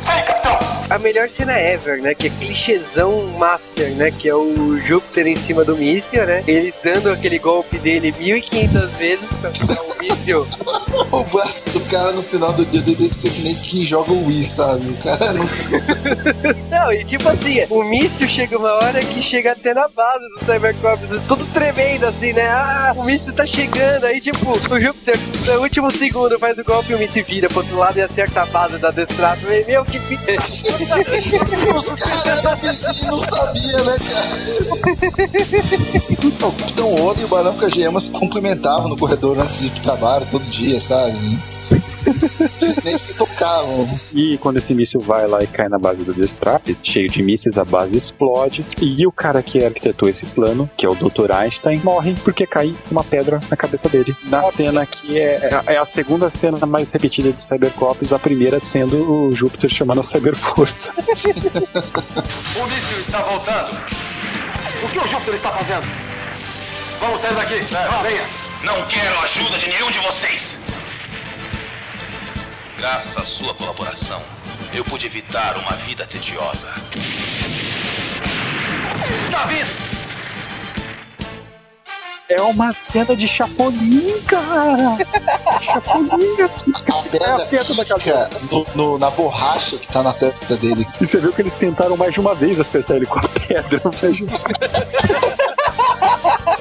[0.00, 0.77] Sai, capitão!
[0.90, 2.14] A melhor cena ever, né?
[2.14, 4.10] Que é clichêzão master, né?
[4.10, 6.42] Que é o Júpiter em cima do míssil, né?
[6.46, 10.46] Ele dando aquele golpe dele 1500 vezes pra pegar o míssil.
[11.12, 14.26] O braço do cara no final do dia deve ser que nem quem joga o
[14.26, 14.90] Wii, sabe?
[14.90, 15.48] O cara não.
[16.70, 20.40] Não, e tipo assim, o míssil chega uma hora que chega até na base do
[20.40, 22.46] Cybercops, tudo tremendo assim, né?
[22.48, 24.04] Ah, o míssil tá chegando.
[24.04, 25.16] Aí, tipo, o Júpiter,
[25.46, 28.42] no último segundo, faz o golpe e o míssil vira pro outro lado e acerta
[28.42, 29.46] a base da Destrato.
[29.66, 29.98] Meu, que.
[31.76, 34.48] Os caras vizinhos e não sabiam, né, cara?
[36.26, 39.82] o Capitão Oda e o Barão Kageyama se cumprimentavam no corredor antes de ir pro
[39.82, 41.38] trabalho, todo dia, sabe?
[42.84, 43.88] Nem se tocavam.
[44.14, 47.58] E quando esse míssil vai lá e cai na base do Destrap, cheio de mísseis,
[47.58, 48.64] a base explode.
[48.80, 51.32] E o cara que arquitetou esse plano, que é o Dr.
[51.32, 54.14] Einstein, morre porque cai uma pedra na cabeça dele.
[54.24, 59.28] Na cena que é, é a segunda cena mais repetida de Cybercops, a primeira sendo
[59.28, 60.92] o Júpiter chamando a Cyberforça.
[62.58, 63.76] O míssil está voltando.
[64.82, 65.86] O que o Júpiter está fazendo?
[67.00, 67.54] Vamos sair daqui.
[68.02, 68.48] Venha.
[68.64, 70.58] Não quero a ajuda de nenhum de vocês.
[72.78, 74.22] Graças à sua colaboração,
[74.72, 76.68] eu pude evitar uma vida tediosa.
[79.22, 79.88] Está vindo.
[82.28, 84.98] É uma cena de Chapolin, cara!
[85.64, 86.72] Chapolin aqui.
[87.20, 88.30] É a pedra da cabeça.
[88.52, 90.86] No, no- na borracha que tá na testa dele.
[91.00, 93.80] E você viu que eles tentaram mais de uma vez acertar ele com a pedra.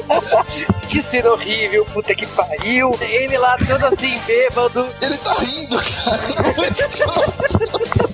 [0.90, 2.98] Que cena horrível, puta que pariu.
[3.02, 4.88] Ele lá todo assim, bêbado.
[5.02, 6.22] Ele tá rindo, cara.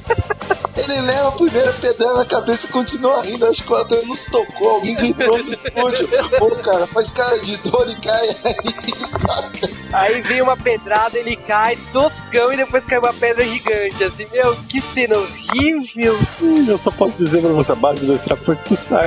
[0.75, 3.45] Ele leva a primeira pedrada na cabeça e continua rindo.
[3.45, 4.69] Acho que o ator não se tocou.
[4.69, 6.09] Alguém gritou no estúdio.
[6.39, 9.69] Pô, cara, faz cara de dor e cai aí, saca?
[9.93, 14.03] Aí vem uma pedrada, ele cai toscão e depois cai uma pedra gigante.
[14.03, 16.17] Assim, meu, que cena horrível.
[16.41, 18.57] Hum, Eu só posso dizer pra você, a base do Extra foi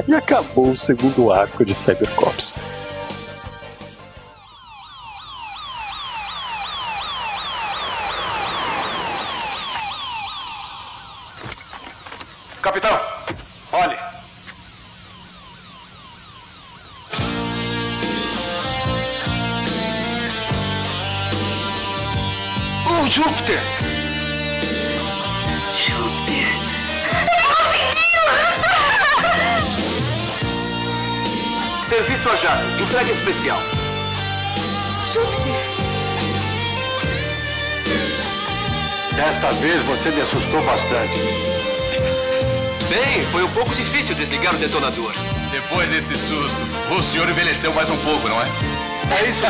[0.07, 2.61] e acabou o segundo arco de Cybercops.
[32.97, 33.61] Entrega especial.
[35.13, 35.55] Júpiter!
[39.15, 41.19] Desta vez você me assustou bastante.
[42.89, 45.13] Bem, foi um pouco difícil desligar o detonador.
[45.51, 48.47] Depois desse susto, o senhor envelheceu mais um pouco, não é?
[49.21, 49.43] É isso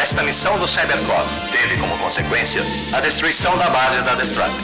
[0.00, 2.62] Esta missão do Cybercop teve como consequência
[2.94, 4.56] a destruição da base da Destruct.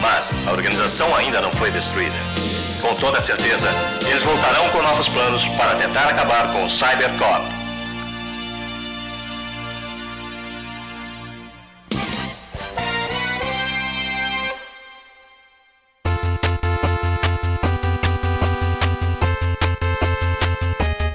[0.00, 2.16] Mas a organização ainda não foi destruída.
[2.84, 3.66] Com toda certeza,
[4.06, 7.42] eles voltarão com novos planos para tentar acabar com o Cybercop.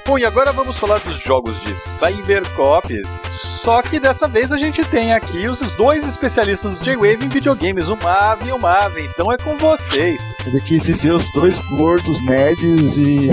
[0.04, 3.49] Bom, e agora vamos falar dos jogos de Cybercops.
[3.62, 7.88] Só que dessa vez a gente tem aqui os dois especialistas do J-Wave em videogames,
[7.88, 9.02] o Mav e o Mave.
[9.04, 10.18] Então é com vocês.
[10.46, 13.28] Ele quis dizer os dois gordos, nerds e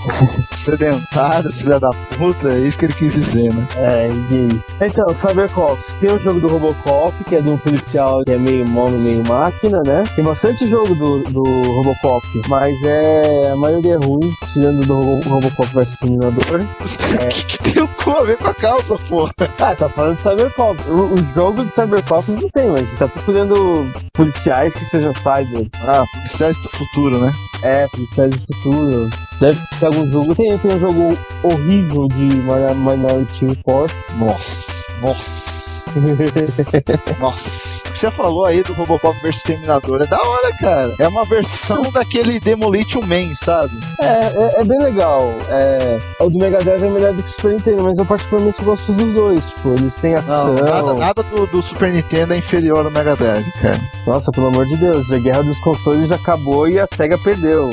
[0.56, 3.66] sedentários, filha da puta, é isso que ele quis dizer, né?
[3.76, 4.60] É, gay.
[4.80, 8.64] Então, Cybercops, tem o jogo do Robocop, que é de um policial que é meio
[8.64, 10.04] humano, meio máquina, né?
[10.14, 13.50] Tem bastante jogo do, do Robocop, mas é.
[13.52, 16.60] A maioria é ruim, tirando do Robo- Robocop vs Terminador.
[17.16, 19.30] O que, que tem o cu a ver com a calça, porra?
[19.68, 20.86] Ah, tá falando de Cybercops.
[20.86, 25.66] O, o jogo de Cybercops não tem, mas tá procurando policiais que sejam cyber.
[25.88, 27.32] Ah, policiais do futuro, né?
[27.62, 29.10] É, policiais do futuro.
[29.40, 30.34] Deve ter algum jogo.
[30.36, 33.90] Tem, tem um jogo horrível de Min- Minority Report.
[34.18, 35.90] Nossa, nossa.
[37.18, 37.75] Nossa.
[37.96, 40.94] Que você falou aí do Robocop vs Terminador é da hora, cara.
[40.98, 43.72] É uma versão daquele Demolition Man, sabe?
[43.98, 45.32] É, é, é bem legal.
[45.48, 48.62] É, o do Mega Drive é melhor do que o Super Nintendo, mas eu particularmente
[48.62, 49.42] gosto dos dois.
[49.44, 50.52] Tipo, eles têm ação.
[50.52, 53.80] Não, nada, nada do, do Super Nintendo é inferior ao Mega Drive, cara.
[54.06, 57.70] Nossa, pelo amor de Deus, a guerra dos consoles já acabou e a SEGA perdeu.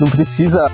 [0.00, 0.64] Não precisa.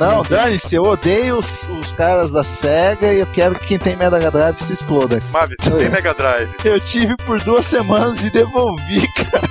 [0.00, 3.94] Não, dane-se, eu odeio os, os caras da SEGA e eu quero que quem tem
[3.94, 5.22] Mega Drive se exploda.
[5.30, 6.50] Mavi, você tem Mega Drive.
[6.64, 9.48] Eu tive por duas semanas e devolvi, cara.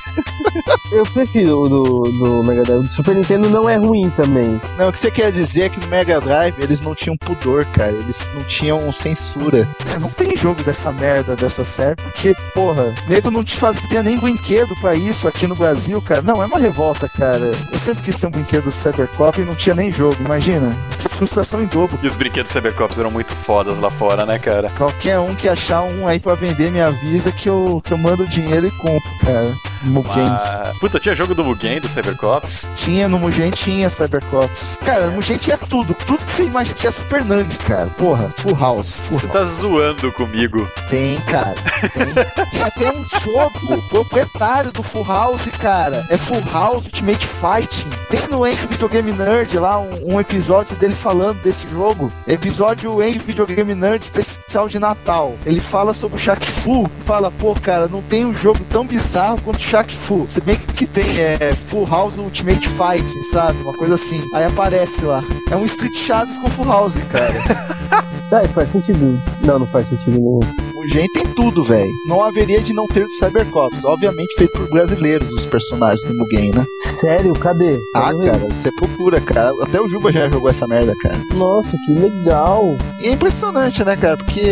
[0.91, 2.79] Eu prefiro o do, do Mega Drive.
[2.79, 4.59] O do Super Nintendo não é ruim também.
[4.77, 7.65] Não, o que você quer dizer é que no Mega Drive eles não tinham pudor,
[7.65, 7.91] cara.
[7.91, 9.67] Eles não tinham censura.
[9.99, 14.75] Não tem jogo dessa merda, dessa série, porque, porra, nego não te fazia nem brinquedo
[14.81, 16.21] pra isso aqui no Brasil, cara.
[16.21, 17.51] Não, é uma revolta, cara.
[17.71, 20.75] Eu sempre quis ter um brinquedo do Cybercop e não tinha nem jogo, imagina.
[20.99, 21.97] Que frustração em dobro.
[22.01, 24.69] E os brinquedos Cybercops eram muito fodas lá fora, né, cara?
[24.77, 28.25] Qualquer um que achar um aí pra vender, me avisa que eu, que eu mando
[28.41, 29.68] dinheiro e compro, cara.
[29.83, 30.27] Mugen.
[30.27, 32.67] Ah, puta, tinha jogo do Mugen, do Cybercops?
[32.75, 34.77] Tinha no Mugen, tinha Cybercops.
[34.85, 35.93] Cara, no Mugen tinha tudo.
[36.05, 36.75] Tudo que você imagina.
[36.75, 37.87] Tinha Super Nand, cara.
[37.97, 38.93] Porra, Full House.
[38.93, 40.67] Full Você tá zoando comigo.
[40.89, 41.55] Tem, cara.
[41.93, 42.49] Tem.
[42.51, 46.05] Tinha até um jogo proprietário do Full House, cara.
[46.09, 47.89] É Full House Ultimate Fighting.
[48.09, 52.11] Tem no Enjo Videogame Nerd lá um, um episódio dele falando desse jogo.
[52.27, 55.35] Episódio Enjo Videogame Nerd especial de Natal.
[55.45, 56.89] Ele fala sobre o Shaq Fu.
[57.05, 60.25] Fala, pô, cara, não tem um jogo tão bizarro quanto o Shaq Fu.
[60.27, 63.61] Se bem que tem, é Full House Ultimate Fighting, sabe?
[63.61, 64.19] Uma coisa assim.
[64.33, 65.23] Aí aparece lá.
[65.51, 67.33] É um Street Chaves com Full House, cara.
[68.29, 69.19] Tá, faz sentido.
[69.43, 70.39] Não, não faz sentido nenhum.
[70.39, 71.89] O Gen tem tudo, velho.
[72.07, 73.83] Não haveria de não ter do Cybercops.
[73.83, 76.63] Obviamente feito por brasileiros, os personagens do Mugen, né?
[77.01, 77.33] Sério?
[77.33, 77.79] Cadê?
[77.95, 79.51] Ah, cara, você procura, cara.
[79.63, 81.17] Até o Juba já jogou essa merda, cara.
[81.33, 82.77] Nossa, que legal.
[83.01, 84.15] E é impressionante, né, cara?
[84.15, 84.43] Porque.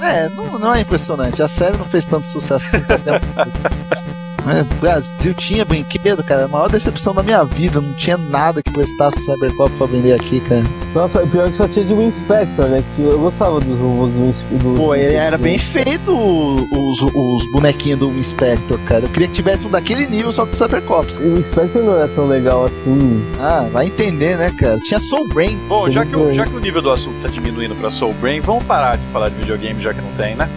[0.00, 1.42] É, não, não é impressionante.
[1.42, 4.27] A série não fez tanto sucesso assim.
[4.48, 6.44] Até um- É, Brasil tinha brinquedo, cara.
[6.44, 7.80] A maior decepção da minha vida.
[7.80, 10.64] Não tinha nada que prestasse Cybercop pra vender aqui, cara.
[10.94, 12.82] Nossa, o pior que só tinha de Win Spectre, né?
[12.96, 14.74] Que eu gostava dos robôs do Win Spectre.
[14.76, 19.04] Pô, ele era bem feito os, os bonequinhos do Inspector, cara.
[19.04, 21.18] Eu queria que tivesse um daquele nível só que o Cybercops.
[21.18, 23.22] O Spectre não é tão legal assim.
[23.40, 24.78] Ah, vai entender, né, cara?
[24.80, 25.58] Tinha Soul Brain.
[25.68, 28.40] Bom, já que, o, já que o nível do assunto tá diminuindo pra Soul Brain,
[28.40, 30.48] vamos parar de falar de videogame já que não tem, né?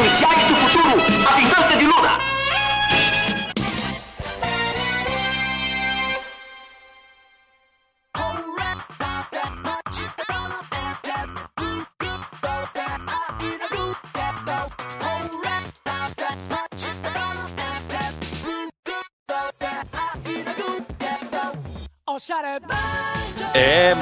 [0.00, 0.59] Cyberpop, os policiais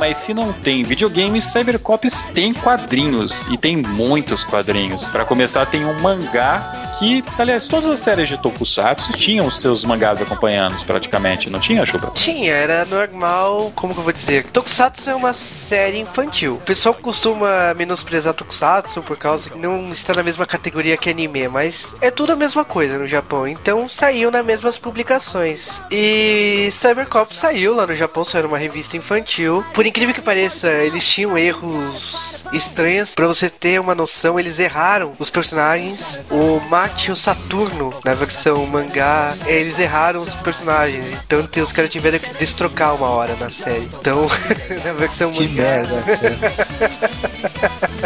[0.08, 5.06] mas se não tem videogames, Cybercops tem quadrinhos e tem muitos quadrinhos.
[5.08, 9.84] Para começar, tem um mangá que, aliás, todas as séries de Tokusatsu tinham os seus
[9.84, 12.10] mangás acompanhando praticamente, não tinha, Chuba?
[12.14, 14.44] Tinha, era normal, como que eu vou dizer?
[14.46, 16.54] Tokusatsu é uma série infantil.
[16.54, 21.48] O pessoal costuma menosprezar Tokusatsu por causa que não está na mesma categoria que anime,
[21.48, 23.46] mas é tudo a mesma coisa no Japão.
[23.46, 25.80] Então saiu nas mesmas publicações.
[25.90, 29.64] E Cybercop saiu lá no Japão, saiu uma revista infantil.
[29.74, 33.14] Por incrível que pareça, eles tinham erros estranhos.
[33.14, 36.18] Para você ter uma noção, eles erraram os personagens.
[36.30, 41.04] O Mate e o Saturno, na versão mangá, eles erraram os personagens.
[41.26, 43.88] Então os caras tiveram que destrocar uma hora na série.
[44.00, 44.26] Então,
[44.84, 45.62] na versão Que mangá.
[45.62, 46.02] merda,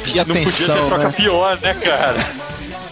[0.02, 1.12] Que não podia ter atenção, troca né?
[1.16, 2.18] pior, né, cara?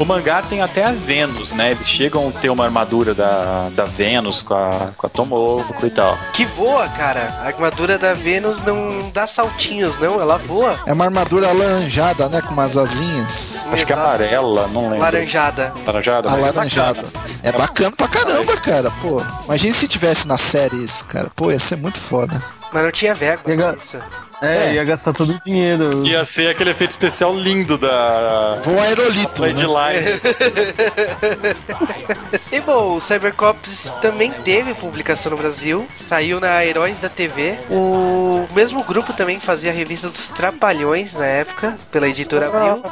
[0.00, 1.72] O mangá tem até a Vênus, né?
[1.72, 5.90] Eles chegam a ter uma armadura da, da Vênus com a, com a Tomoko e
[5.90, 6.16] tal.
[6.32, 7.30] Que voa, cara.
[7.42, 10.18] A armadura da Vênus não dá saltinhos, não.
[10.18, 10.80] Ela voa.
[10.86, 12.40] É uma armadura alaranjada, né?
[12.40, 13.66] Com umas asinhas.
[13.70, 15.00] Acho que é amarela, não lembro.
[15.00, 15.70] Laranjada.
[15.86, 16.30] Laranjada?
[16.30, 17.04] Mas é Alaranjada.
[17.42, 18.90] É bacana pra caramba, cara.
[19.02, 21.30] Pô, imagina se tivesse na série isso, cara.
[21.36, 22.42] Pô, ia ser muito foda.
[22.72, 23.98] Mas não tinha verba pra isso.
[24.42, 26.06] É, ia gastar todo o dinheiro.
[26.06, 28.58] Ia ser aquele efeito especial lindo da.
[28.62, 29.42] Voo aerolito.
[29.42, 30.20] Lady Line.
[32.52, 37.58] E bom, o Cybercops também teve publicação no Brasil, saiu na Heróis da TV.
[37.70, 42.82] O mesmo grupo também fazia a revista dos Trapalhões na época, pela editora Abril.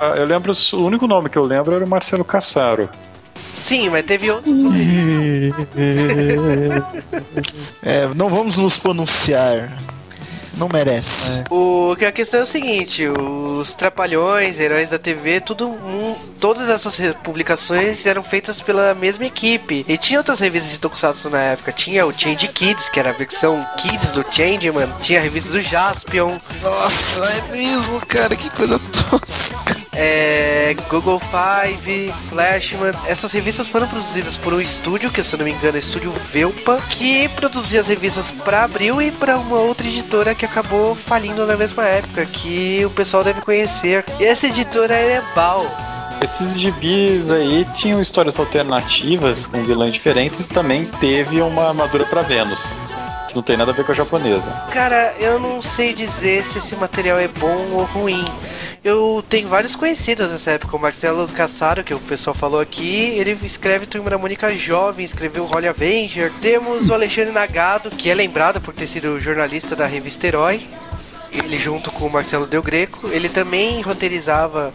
[0.00, 2.88] Ah, Eu lembro, o único nome que eu lembro era o Marcelo Cassaro.
[3.64, 4.58] Sim, mas teve outros.
[7.82, 9.70] É, não vamos nos pronunciar.
[10.56, 11.42] Não merece.
[11.50, 16.68] O que a questão é o seguinte, os Trapalhões, Heróis da TV, tudo um- todas
[16.68, 16.94] essas
[17.24, 19.84] publicações eram feitas pela mesma equipe.
[19.88, 21.72] E tinha outras revistas de Tokusatsu na época.
[21.72, 24.88] Tinha o Change Kids, que era a versão Kids do Changeman.
[25.02, 26.38] Tinha a revista do Jaspion.
[26.62, 29.83] Nossa, é mesmo, cara, que coisa tosca.
[29.96, 32.92] É, Google Five, Flashman.
[33.06, 35.78] Essas revistas foram produzidas por um estúdio, que se eu não me engano é o
[35.78, 40.94] estúdio Velpa, que produzia as revistas pra Abril e pra uma outra editora que acabou
[40.94, 44.04] falindo na mesma época, que o pessoal deve conhecer.
[44.18, 45.64] E essa editora é Bal.
[46.22, 52.22] Esses gibis aí tinham histórias alternativas com vilões diferentes e também teve uma armadura pra
[52.22, 52.66] Vênus.
[53.34, 54.50] Não tem nada a ver com a japonesa.
[54.72, 58.24] Cara, eu não sei dizer se esse material é bom ou ruim.
[58.84, 63.34] Eu tenho vários conhecidos nessa época, o Marcelo Cassaro, que o pessoal falou aqui, ele
[63.42, 66.30] escreve Turma da Mônica Jovem, escreveu Holly Avenger.
[66.42, 70.60] Temos o Alexandre Nagado, que é lembrado por ter sido jornalista da revista Herói.
[71.32, 74.70] Ele junto com o Marcelo Del Greco, ele também roteirizava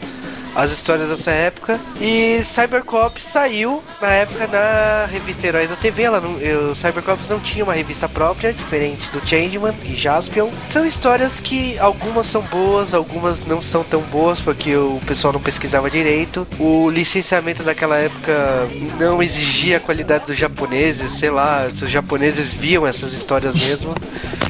[0.56, 1.80] as histórias dessa época.
[2.00, 6.04] E Cybercops saiu na época na revista Heróis da TV.
[6.04, 10.50] Ela não, eu, Cybercops não tinha uma revista própria, diferente do Changeman e Jaspion.
[10.72, 15.42] São histórias que algumas são boas, algumas não são tão boas porque o pessoal não
[15.42, 16.48] pesquisava direito.
[16.60, 18.68] O licenciamento daquela época
[19.00, 23.94] não exigia a qualidade dos japoneses, sei lá, se os japoneses viam essas histórias mesmo.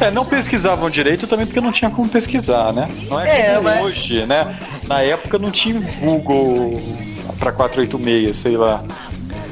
[0.00, 2.88] É, não pesquisavam direito também porque não tinha como pesquisar, né?
[3.08, 4.56] Não é, É, como mas- hoje, né?
[4.86, 6.80] Na época não tinha Google
[7.38, 8.84] pra 486, sei lá.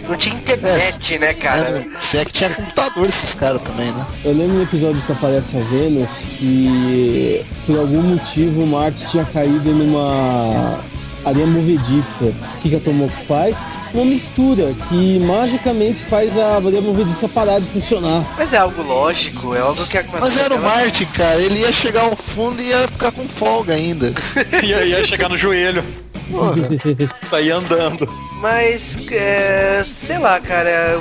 [0.09, 1.84] Não tinha internet, né, cara?
[1.92, 4.07] É, se é que tinha computador esses caras também, né?
[4.24, 9.24] Eu lembro no episódio que aparece a Vênus que por algum motivo o Marte tinha
[9.24, 10.78] caído numa
[11.24, 12.24] areia movediça.
[12.26, 13.57] O que, que a Tomoko faz?
[13.97, 18.22] Uma mistura que magicamente faz a areia movediça parar de funcionar.
[18.36, 20.20] Mas é algo lógico, é algo que acontece.
[20.20, 21.40] Mas era o Marte, cara.
[21.40, 24.12] Ele ia chegar ao fundo e ia ficar com folga ainda.
[24.62, 25.82] ia, ia chegar no joelho.
[27.22, 28.07] Sair andando.
[28.38, 31.01] Mas, é, sei lá, cara,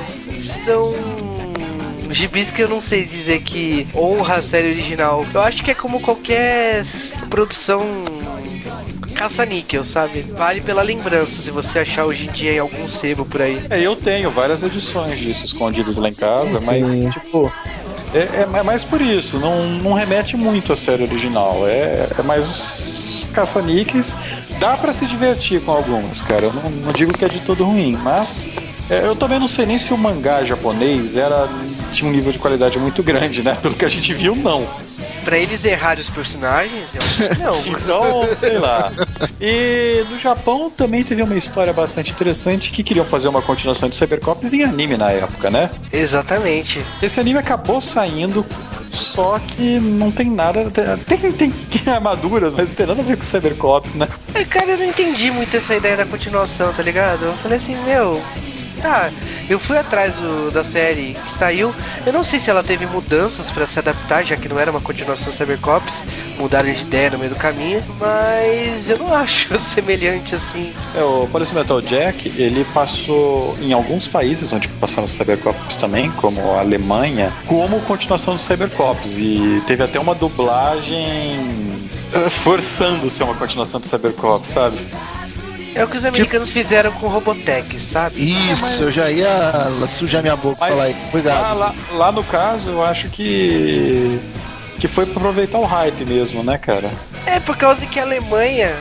[0.64, 0.94] são
[2.10, 5.22] gibis que eu não sei dizer que honra a série original.
[5.34, 6.86] Eu acho que é como qualquer
[7.28, 7.82] produção
[9.16, 10.22] caça-níquel, sabe?
[10.36, 13.60] Vale pela lembrança, se você achar hoje em dia em algum sebo por aí.
[13.70, 17.10] É, eu tenho várias edições disso escondidas lá em casa, mas, Sim.
[17.10, 17.52] tipo,
[18.14, 21.66] é, é é mais por isso, não, não remete muito à série original.
[21.66, 24.14] É, é mais caça-níqueis.
[24.58, 26.46] Dá pra se divertir com algumas, cara.
[26.46, 28.48] Eu não, não digo que é de todo ruim, mas
[28.88, 31.48] é, eu também não sei nem se o mangá japonês era
[31.96, 33.56] tinha um nível de qualidade muito grande, né?
[33.60, 34.66] Pelo que a gente viu, não.
[35.24, 37.86] Pra eles errarem os personagens, eu acho que não.
[37.86, 38.92] Então, sei lá.
[39.40, 43.96] E no Japão também teve uma história bastante interessante que queriam fazer uma continuação de
[43.96, 45.70] Cybercops em anime na época, né?
[45.92, 46.80] Exatamente.
[47.02, 48.44] Esse anime acabou saindo,
[48.92, 50.70] só que não tem nada.
[51.06, 51.52] Tem, tem, tem
[51.92, 54.08] armaduras, mas não tem nada a ver com Cybercops, né?
[54.34, 57.24] É, cara, eu não entendi muito essa ideia da continuação, tá ligado?
[57.24, 58.20] Eu falei assim, meu.
[58.82, 59.10] Tá,
[59.48, 61.74] eu fui atrás do- da série que saiu.
[62.04, 64.80] Eu não sei se ela teve mudanças pra se adaptar, já que não era uma
[64.80, 66.04] continuação Cybercops.
[66.38, 67.82] Mudaram de ideia no meio do caminho.
[67.98, 70.72] Mas eu não acho semelhante assim.
[70.94, 76.40] É, o Police Metal Jack, ele passou em alguns países onde passaram Cybercops também, como
[76.52, 79.18] a Alemanha, como continuação dos Cybercops.
[79.18, 81.40] E teve até uma dublagem
[82.12, 84.78] eh, forçando ser uma continuação do Cybercops, sabe?
[85.76, 88.16] É o que os americanos fizeram com Robotech, sabe?
[88.18, 89.28] Isso, eu já ia
[89.86, 91.06] sujar minha boca pra falar isso.
[91.08, 91.42] Obrigado.
[91.42, 94.18] Lá, lá, lá no caso, eu acho que.
[94.78, 96.90] que foi pra aproveitar o hype mesmo, né, cara?
[97.26, 98.74] É por causa que a Alemanha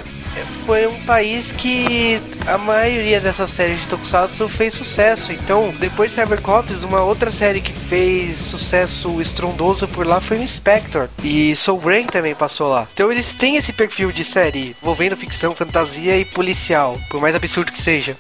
[0.66, 5.32] foi um país que a maioria dessas séries de Tokusatsu fez sucesso.
[5.32, 10.44] Então, depois de Cybercops, uma outra série que fez sucesso estrondoso por lá foi o
[10.44, 11.08] Inspector.
[11.24, 12.88] E Soul Brain também passou lá.
[12.94, 17.72] Então eles têm esse perfil de série envolvendo ficção, fantasia e policial, por mais absurdo
[17.72, 18.18] que seja.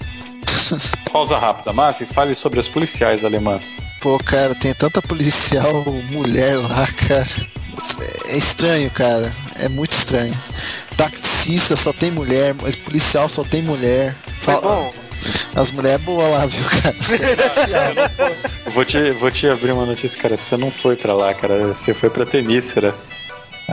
[1.11, 3.77] Pausa rápida, Maf, fale sobre as policiais alemãs.
[4.01, 7.27] Pô, cara, tem tanta policial mulher lá, cara.
[8.27, 9.33] É estranho, cara.
[9.59, 10.35] É muito estranho.
[10.97, 14.15] Taxista só tem mulher, mas policial só tem mulher.
[14.41, 14.93] Fala- bom.
[15.55, 16.95] As mulheres é boa lá, viu, cara?
[18.65, 20.37] Eu Vou te, vou te abrir uma notícia, cara.
[20.37, 21.67] Você não foi pra lá, cara.
[21.73, 22.93] Você foi pra Temícera,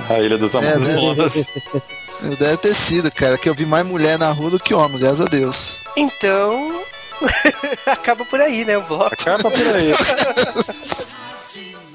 [0.08, 0.58] a Ilha dos É?
[0.58, 1.46] Amazonas.
[2.38, 5.20] Deve ter sido, cara, que eu vi mais mulher na rua do que homem, graças
[5.20, 5.78] a Deus.
[5.96, 6.82] Então.
[7.86, 8.78] acaba por aí, né?
[8.78, 9.12] O bloco.
[9.12, 9.92] Acaba por aí.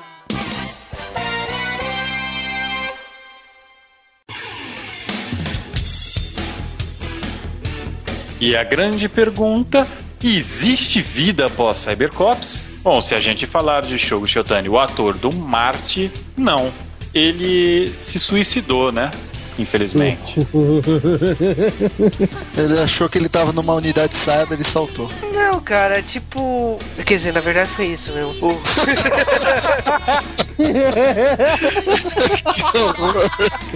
[8.39, 9.88] E a grande pergunta:
[10.23, 12.63] existe vida após Cybercops?
[12.83, 16.71] Bom, se a gente falar de Shogo Shotani, o ator do Marte, não.
[17.13, 19.11] Ele se suicidou, né?
[19.59, 20.35] Infelizmente.
[22.55, 25.09] Ele achou que ele tava numa unidade cyber e saltou.
[25.33, 26.77] Não, cara, tipo.
[27.03, 28.33] Quer dizer, na verdade foi isso mesmo.
[28.39, 28.61] O-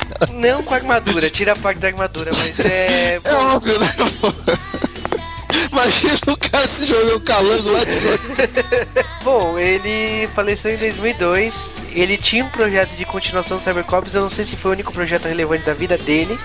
[0.30, 3.20] Não com a armadura, tira a parte da armadura, mas é.
[3.24, 3.88] É óbvio, né?
[4.20, 4.34] pô?
[5.72, 8.20] Imagina o cara se jogando calango lá de cima.
[9.24, 11.54] Bom, ele faleceu em 2002.
[11.94, 14.16] Ele tinha um projeto de continuação do Cybercops.
[14.16, 16.38] Eu não sei se foi o único projeto relevante da vida dele.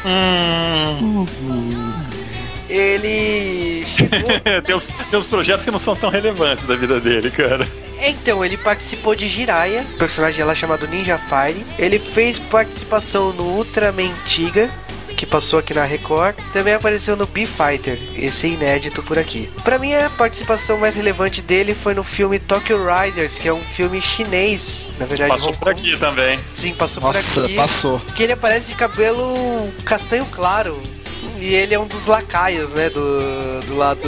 [2.69, 4.63] Ele chegou.
[4.65, 7.67] tem, uns, tem uns projetos que não são tão relevantes da vida dele, cara.
[8.01, 11.65] Então, ele participou de Jiraiya, personagem lá chamado Ninja Fire.
[11.79, 14.71] Ele fez participação no Ultraman Tiga,
[15.17, 16.37] que passou aqui na Record.
[16.53, 19.51] Também apareceu no B-Fighter, esse é inédito por aqui.
[19.65, 23.63] Pra mim, a participação mais relevante dele foi no filme Tokyo Riders, que é um
[23.63, 24.85] filme chinês.
[24.99, 26.39] Na verdade, Passou por aqui também.
[26.55, 27.55] Sim, passou Nossa, por aqui.
[27.55, 27.99] passou.
[28.15, 30.81] Que ele aparece de cabelo castanho claro.
[31.39, 32.89] E ele é um dos lacaios, né?
[32.91, 34.01] Do, do lado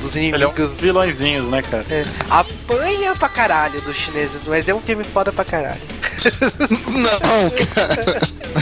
[0.00, 0.68] dos Ele é um inimigos.
[0.70, 1.84] dos vilõezinhos, né, cara?
[1.90, 5.80] É, apanha pra caralho dos chineses, mas é um filme foda pra caralho.
[6.88, 8.20] Não, cara.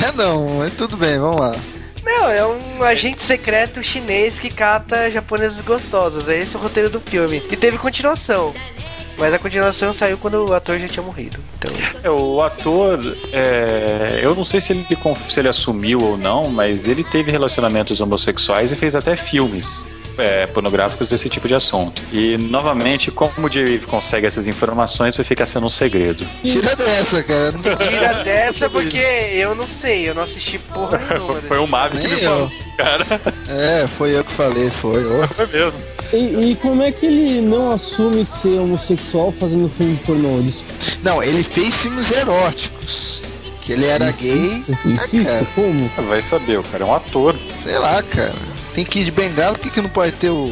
[0.08, 1.54] É não, mas tudo bem, vamos lá.
[2.04, 6.28] Não, é um agente secreto chinês que cata japoneses gostosos.
[6.28, 7.42] É esse o roteiro do filme.
[7.50, 8.52] E teve continuação.
[9.22, 11.38] Mas a continuação saiu quando o ator já tinha morrido.
[11.56, 11.70] Então.
[12.02, 12.98] É, o ator,
[13.32, 14.84] é, eu não sei se ele,
[15.28, 19.84] se ele assumiu ou não, mas ele teve relacionamentos homossexuais e fez até filmes.
[20.18, 22.02] é, pornográficos desse tipo de assunto.
[22.12, 26.26] E, novamente, como o Jerry consegue essas informações, vai ficar sendo um segredo.
[26.44, 27.52] Tira dessa, cara.
[27.52, 31.34] Não Tira dessa porque eu não sei, eu não assisti porra nenhuma.
[31.34, 33.06] Foi o Mavi que me falou, cara.
[33.48, 35.02] É, foi eu que falei, foi.
[35.04, 35.28] ô.
[35.28, 35.80] Foi mesmo.
[36.12, 40.42] E, e como é que ele não assume ser homossexual fazendo filme pornô?
[41.02, 43.22] Não, ele fez filmes eróticos.
[43.62, 44.62] Que ele era gay.
[44.84, 45.46] Insiste, cara.
[45.54, 45.88] como?
[46.08, 47.36] Vai saber, o cara é um ator.
[47.54, 48.34] Sei lá, cara.
[48.74, 50.50] Tem que ir de bengala, por que, que não pode ter o.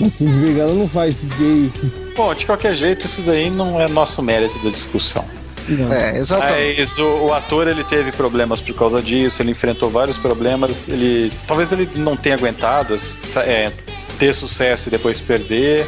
[0.00, 1.70] O Kid Bengala não faz gay.
[2.16, 5.24] Bom, de qualquer jeito, isso daí não é nosso mérito da discussão.
[5.68, 5.92] Não.
[5.92, 6.80] É, exatamente.
[6.80, 10.88] Mas o, o ator ele teve problemas por causa disso, ele enfrentou vários problemas.
[10.88, 12.96] Ele talvez ele não tenha aguentado
[13.36, 13.72] é,
[14.14, 15.86] ter sucesso e depois perder.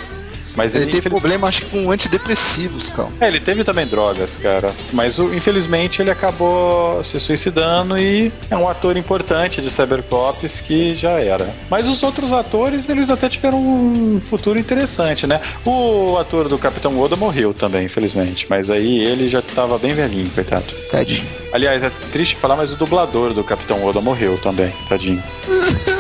[0.55, 3.09] Mas ele, ele, tem infeliz- problema, acho que com antidepressivos, cara.
[3.21, 4.73] É, ele teve também drogas, cara.
[4.93, 11.19] Mas infelizmente ele acabou se suicidando e é um ator importante de Cybercops que já
[11.19, 11.53] era.
[11.69, 15.41] Mas os outros atores, eles até tiveram um futuro interessante, né?
[15.65, 18.47] O ator do Capitão Oda morreu também, infelizmente.
[18.49, 20.65] Mas aí ele já tava bem velhinho, coitado.
[20.93, 21.27] Tadinho.
[21.53, 25.21] Aliás, é triste falar, mas o dublador do Capitão Oda morreu também, tadinho.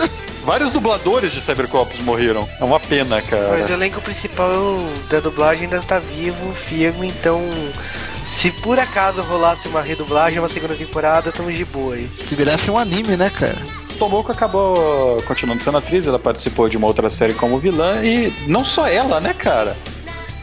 [0.46, 2.48] Vários dubladores de Cybercops morreram.
[2.60, 3.58] É uma pena, cara.
[3.58, 4.54] Mas o elenco principal
[5.10, 7.42] da dublagem ainda tá vivo, firme, então
[8.24, 12.08] se por acaso rolasse uma redublagem, uma segunda temporada, estamos de boa aí.
[12.20, 13.58] Se virasse um anime, né, cara?
[13.98, 18.64] Tomoko acabou continuando sendo atriz, ela participou de uma outra série como vilã e não
[18.64, 19.76] só ela, né, cara?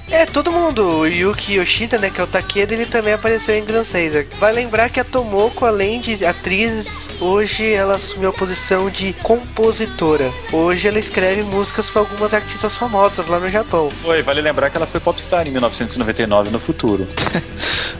[0.09, 3.63] É, todo mundo, o Yuki Yoshida, né, que é o Takeda, ele também apareceu em
[3.63, 4.25] Grand Caesar.
[4.39, 6.85] Vai lembrar que a Tomoko, além de atriz,
[7.19, 10.31] hoje ela assumiu a posição de compositora.
[10.51, 13.89] Hoje ela escreve músicas para algumas artistas famosas lá no Japão.
[13.89, 17.07] Foi, vale lembrar que ela foi popstar em 1999 no futuro.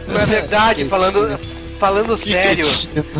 [0.08, 1.40] Na verdade, falando,
[1.84, 2.66] falando sério,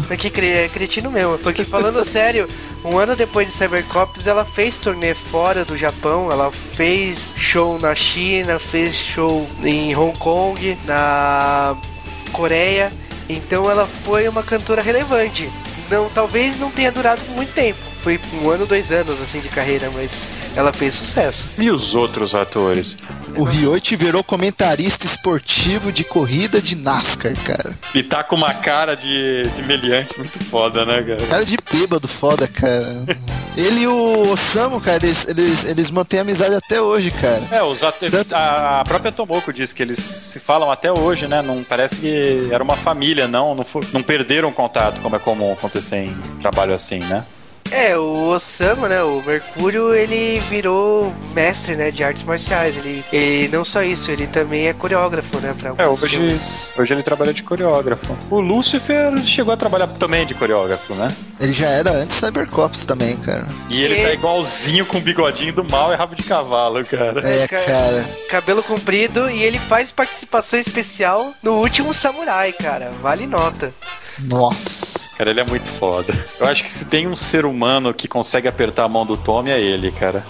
[0.10, 2.48] é que cre- cretino mesmo, porque falando sério,
[2.86, 7.94] um ano depois de Cybercops, ela fez turnê fora do Japão, ela fez show na
[7.94, 11.76] China, fez show em Hong Kong, na
[12.32, 12.90] Coreia,
[13.28, 15.50] então ela foi uma cantora relevante.
[15.92, 19.92] Não, talvez não tenha durado muito tempo, foi um ano, dois anos assim de carreira,
[19.94, 20.10] mas
[20.56, 21.46] ela fez sucesso.
[21.58, 22.98] E os outros atores?
[23.36, 27.78] O Ryoichi virou comentarista esportivo de corrida de NASCAR, cara.
[27.94, 31.28] E tá com uma cara de, de meliante muito foda, né, cara?
[31.28, 33.06] Cara de bêbado foda, cara.
[33.58, 37.44] Ele e o Osamu, cara, eles, eles, eles mantêm amizade até hoje, cara.
[37.52, 41.42] É, os atores, a a própria Tomoko disse que eles se falam até hoje, né?
[41.42, 45.98] Não parece que era uma família, não, não, não perderam contato, como é comum acontecer
[45.98, 47.24] em trabalho assim, né?
[47.76, 52.76] É, o Osama, né, o Mercúrio, ele virou mestre, né, de artes marciais.
[52.78, 56.42] Ele, ele não só isso, ele também é coreógrafo, né, pra É, alguns hoje, filmes.
[56.78, 58.16] hoje ele trabalha de coreógrafo.
[58.30, 61.08] O Lucifer chegou a trabalhar também de coreógrafo, né?
[61.40, 63.48] Ele já era antes Cybercops também, cara.
[63.70, 67.28] E ele tá igualzinho com o bigodinho do mal e rabo de cavalo, cara.
[67.28, 68.06] É, cara.
[68.30, 72.92] Cabelo comprido e ele faz participação especial no último Samurai, cara.
[73.02, 73.74] Vale nota.
[74.20, 75.10] Nossa.
[75.18, 76.14] Cara, ele é muito foda.
[76.40, 79.52] Eu acho que se tem um ser humano que consegue apertar a mão do Tommy,
[79.52, 80.24] é ele, cara.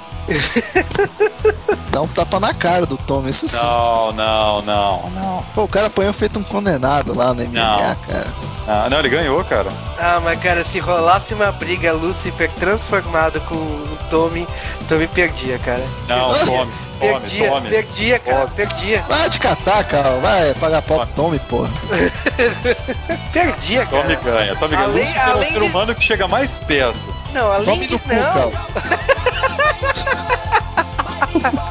[1.90, 3.58] Dá um tapa na cara do Tom, isso sim.
[3.58, 5.44] Não, não, não, não.
[5.54, 7.96] Pô, o cara apanhou feito um condenado lá no MMA, Não.
[7.96, 8.34] cara.
[8.66, 9.70] Ah, não, ele ganhou, cara.
[10.00, 14.48] Ah, mas cara, se rolasse uma briga Lucifer transformado com o Tommy,
[14.94, 15.84] Tommy perdia, cara.
[16.08, 17.70] Não, Tommy, Tommy, Perdia, Tommy.
[17.70, 19.02] perdia, cara, perdia.
[19.10, 20.10] Vai te catar, cara.
[20.20, 21.70] Vai pagar pau Tommy, porra.
[23.34, 24.04] Perdia, cara.
[24.04, 24.86] Tommy ganha, Tommy ganha.
[24.86, 27.00] Além- Lucifer é o ser de- humano que chega mais perto.
[27.34, 28.54] Não, além Tome de cu, não.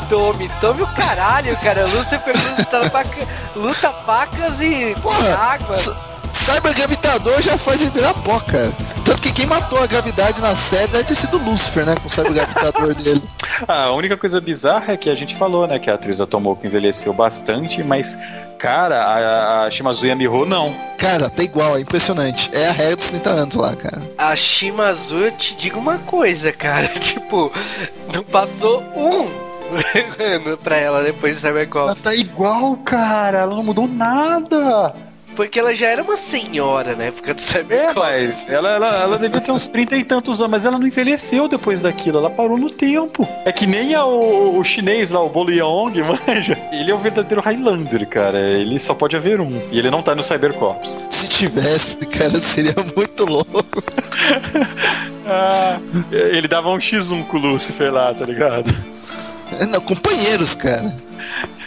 [0.08, 1.84] Tome, tome o caralho, cara.
[1.84, 4.94] Lucifer luta, paca, luta pacas e
[5.38, 5.76] água.
[5.76, 6.11] Cyber
[6.47, 8.72] Gravitador já faz ele virar pó, cara.
[9.05, 11.95] Tanto que quem matou a gravidade na série deve ter sido o Lucifer, né?
[11.95, 13.22] Com o Cyber Gravitador dele.
[13.68, 16.26] Ah, a única coisa bizarra é que a gente falou, né, que a atriz da
[16.26, 18.18] Tomoko envelheceu bastante, mas,
[18.59, 20.74] cara, a, a Shimazuya Miho não.
[20.99, 22.51] Cara, tá igual, é impressionante.
[22.53, 24.03] É a regra dos 30 anos lá, cara.
[24.18, 26.88] A Shimazu, eu te digo uma coisa, cara.
[26.99, 27.53] Tipo,
[28.12, 29.28] não passou um
[29.95, 32.03] ano pra ela depois de Cybercops.
[32.03, 34.95] tá igual, cara, ela não mudou nada.
[35.35, 37.97] Porque ela já era uma senhora na época do Cybercops.
[37.97, 40.87] É, mas ela, ela, ela devia ter uns 30 e tantos anos, mas ela não
[40.87, 43.26] envelheceu depois daquilo, ela parou no tempo.
[43.45, 45.95] É que nem a- o, o chinês lá, o Bolo Yeong,
[46.26, 46.59] manja.
[46.70, 48.39] Ele é o verdadeiro Highlander, cara.
[48.41, 49.61] Ele só pode haver um.
[49.70, 51.01] E ele não tá no Cybercops.
[51.11, 53.64] Se tivesse, cara, seria muito louco.
[55.26, 55.78] Ah,
[56.11, 58.70] ele dava um X1 com o Lucifer lá, tá ligado?
[59.70, 60.95] Não, companheiros, cara.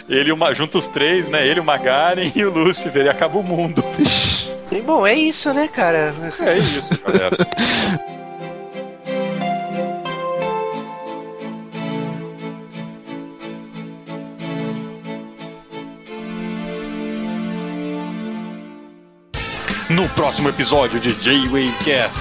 [0.08, 1.46] Ele e o Ma- junta os três, né?
[1.46, 3.82] Ele, o Magaren e o Lucifer, e acaba o mundo.
[4.68, 6.12] E, bom, é isso, né, cara?
[6.40, 7.30] É isso, galera.
[19.88, 22.20] No próximo episódio de J-Wave Cast,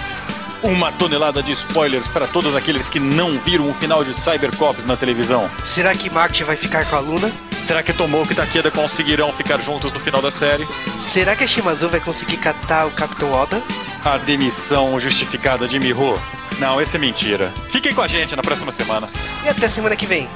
[0.64, 4.96] uma tonelada de spoilers para todos aqueles que não viram o final de Cybercops na
[4.96, 5.50] televisão.
[5.66, 7.32] Será que Marte vai ficar com a Luna?
[7.66, 10.68] Será que Tomoko e Takeda conseguirão ficar juntos no final da série?
[11.12, 13.60] Será que a Shimazu vai conseguir catar o Capitão Oda?
[14.04, 16.16] A demissão justificada de Miho?
[16.60, 17.52] Não, esse é mentira.
[17.70, 19.10] Fiquem com a gente na próxima semana.
[19.44, 20.30] E até semana que vem.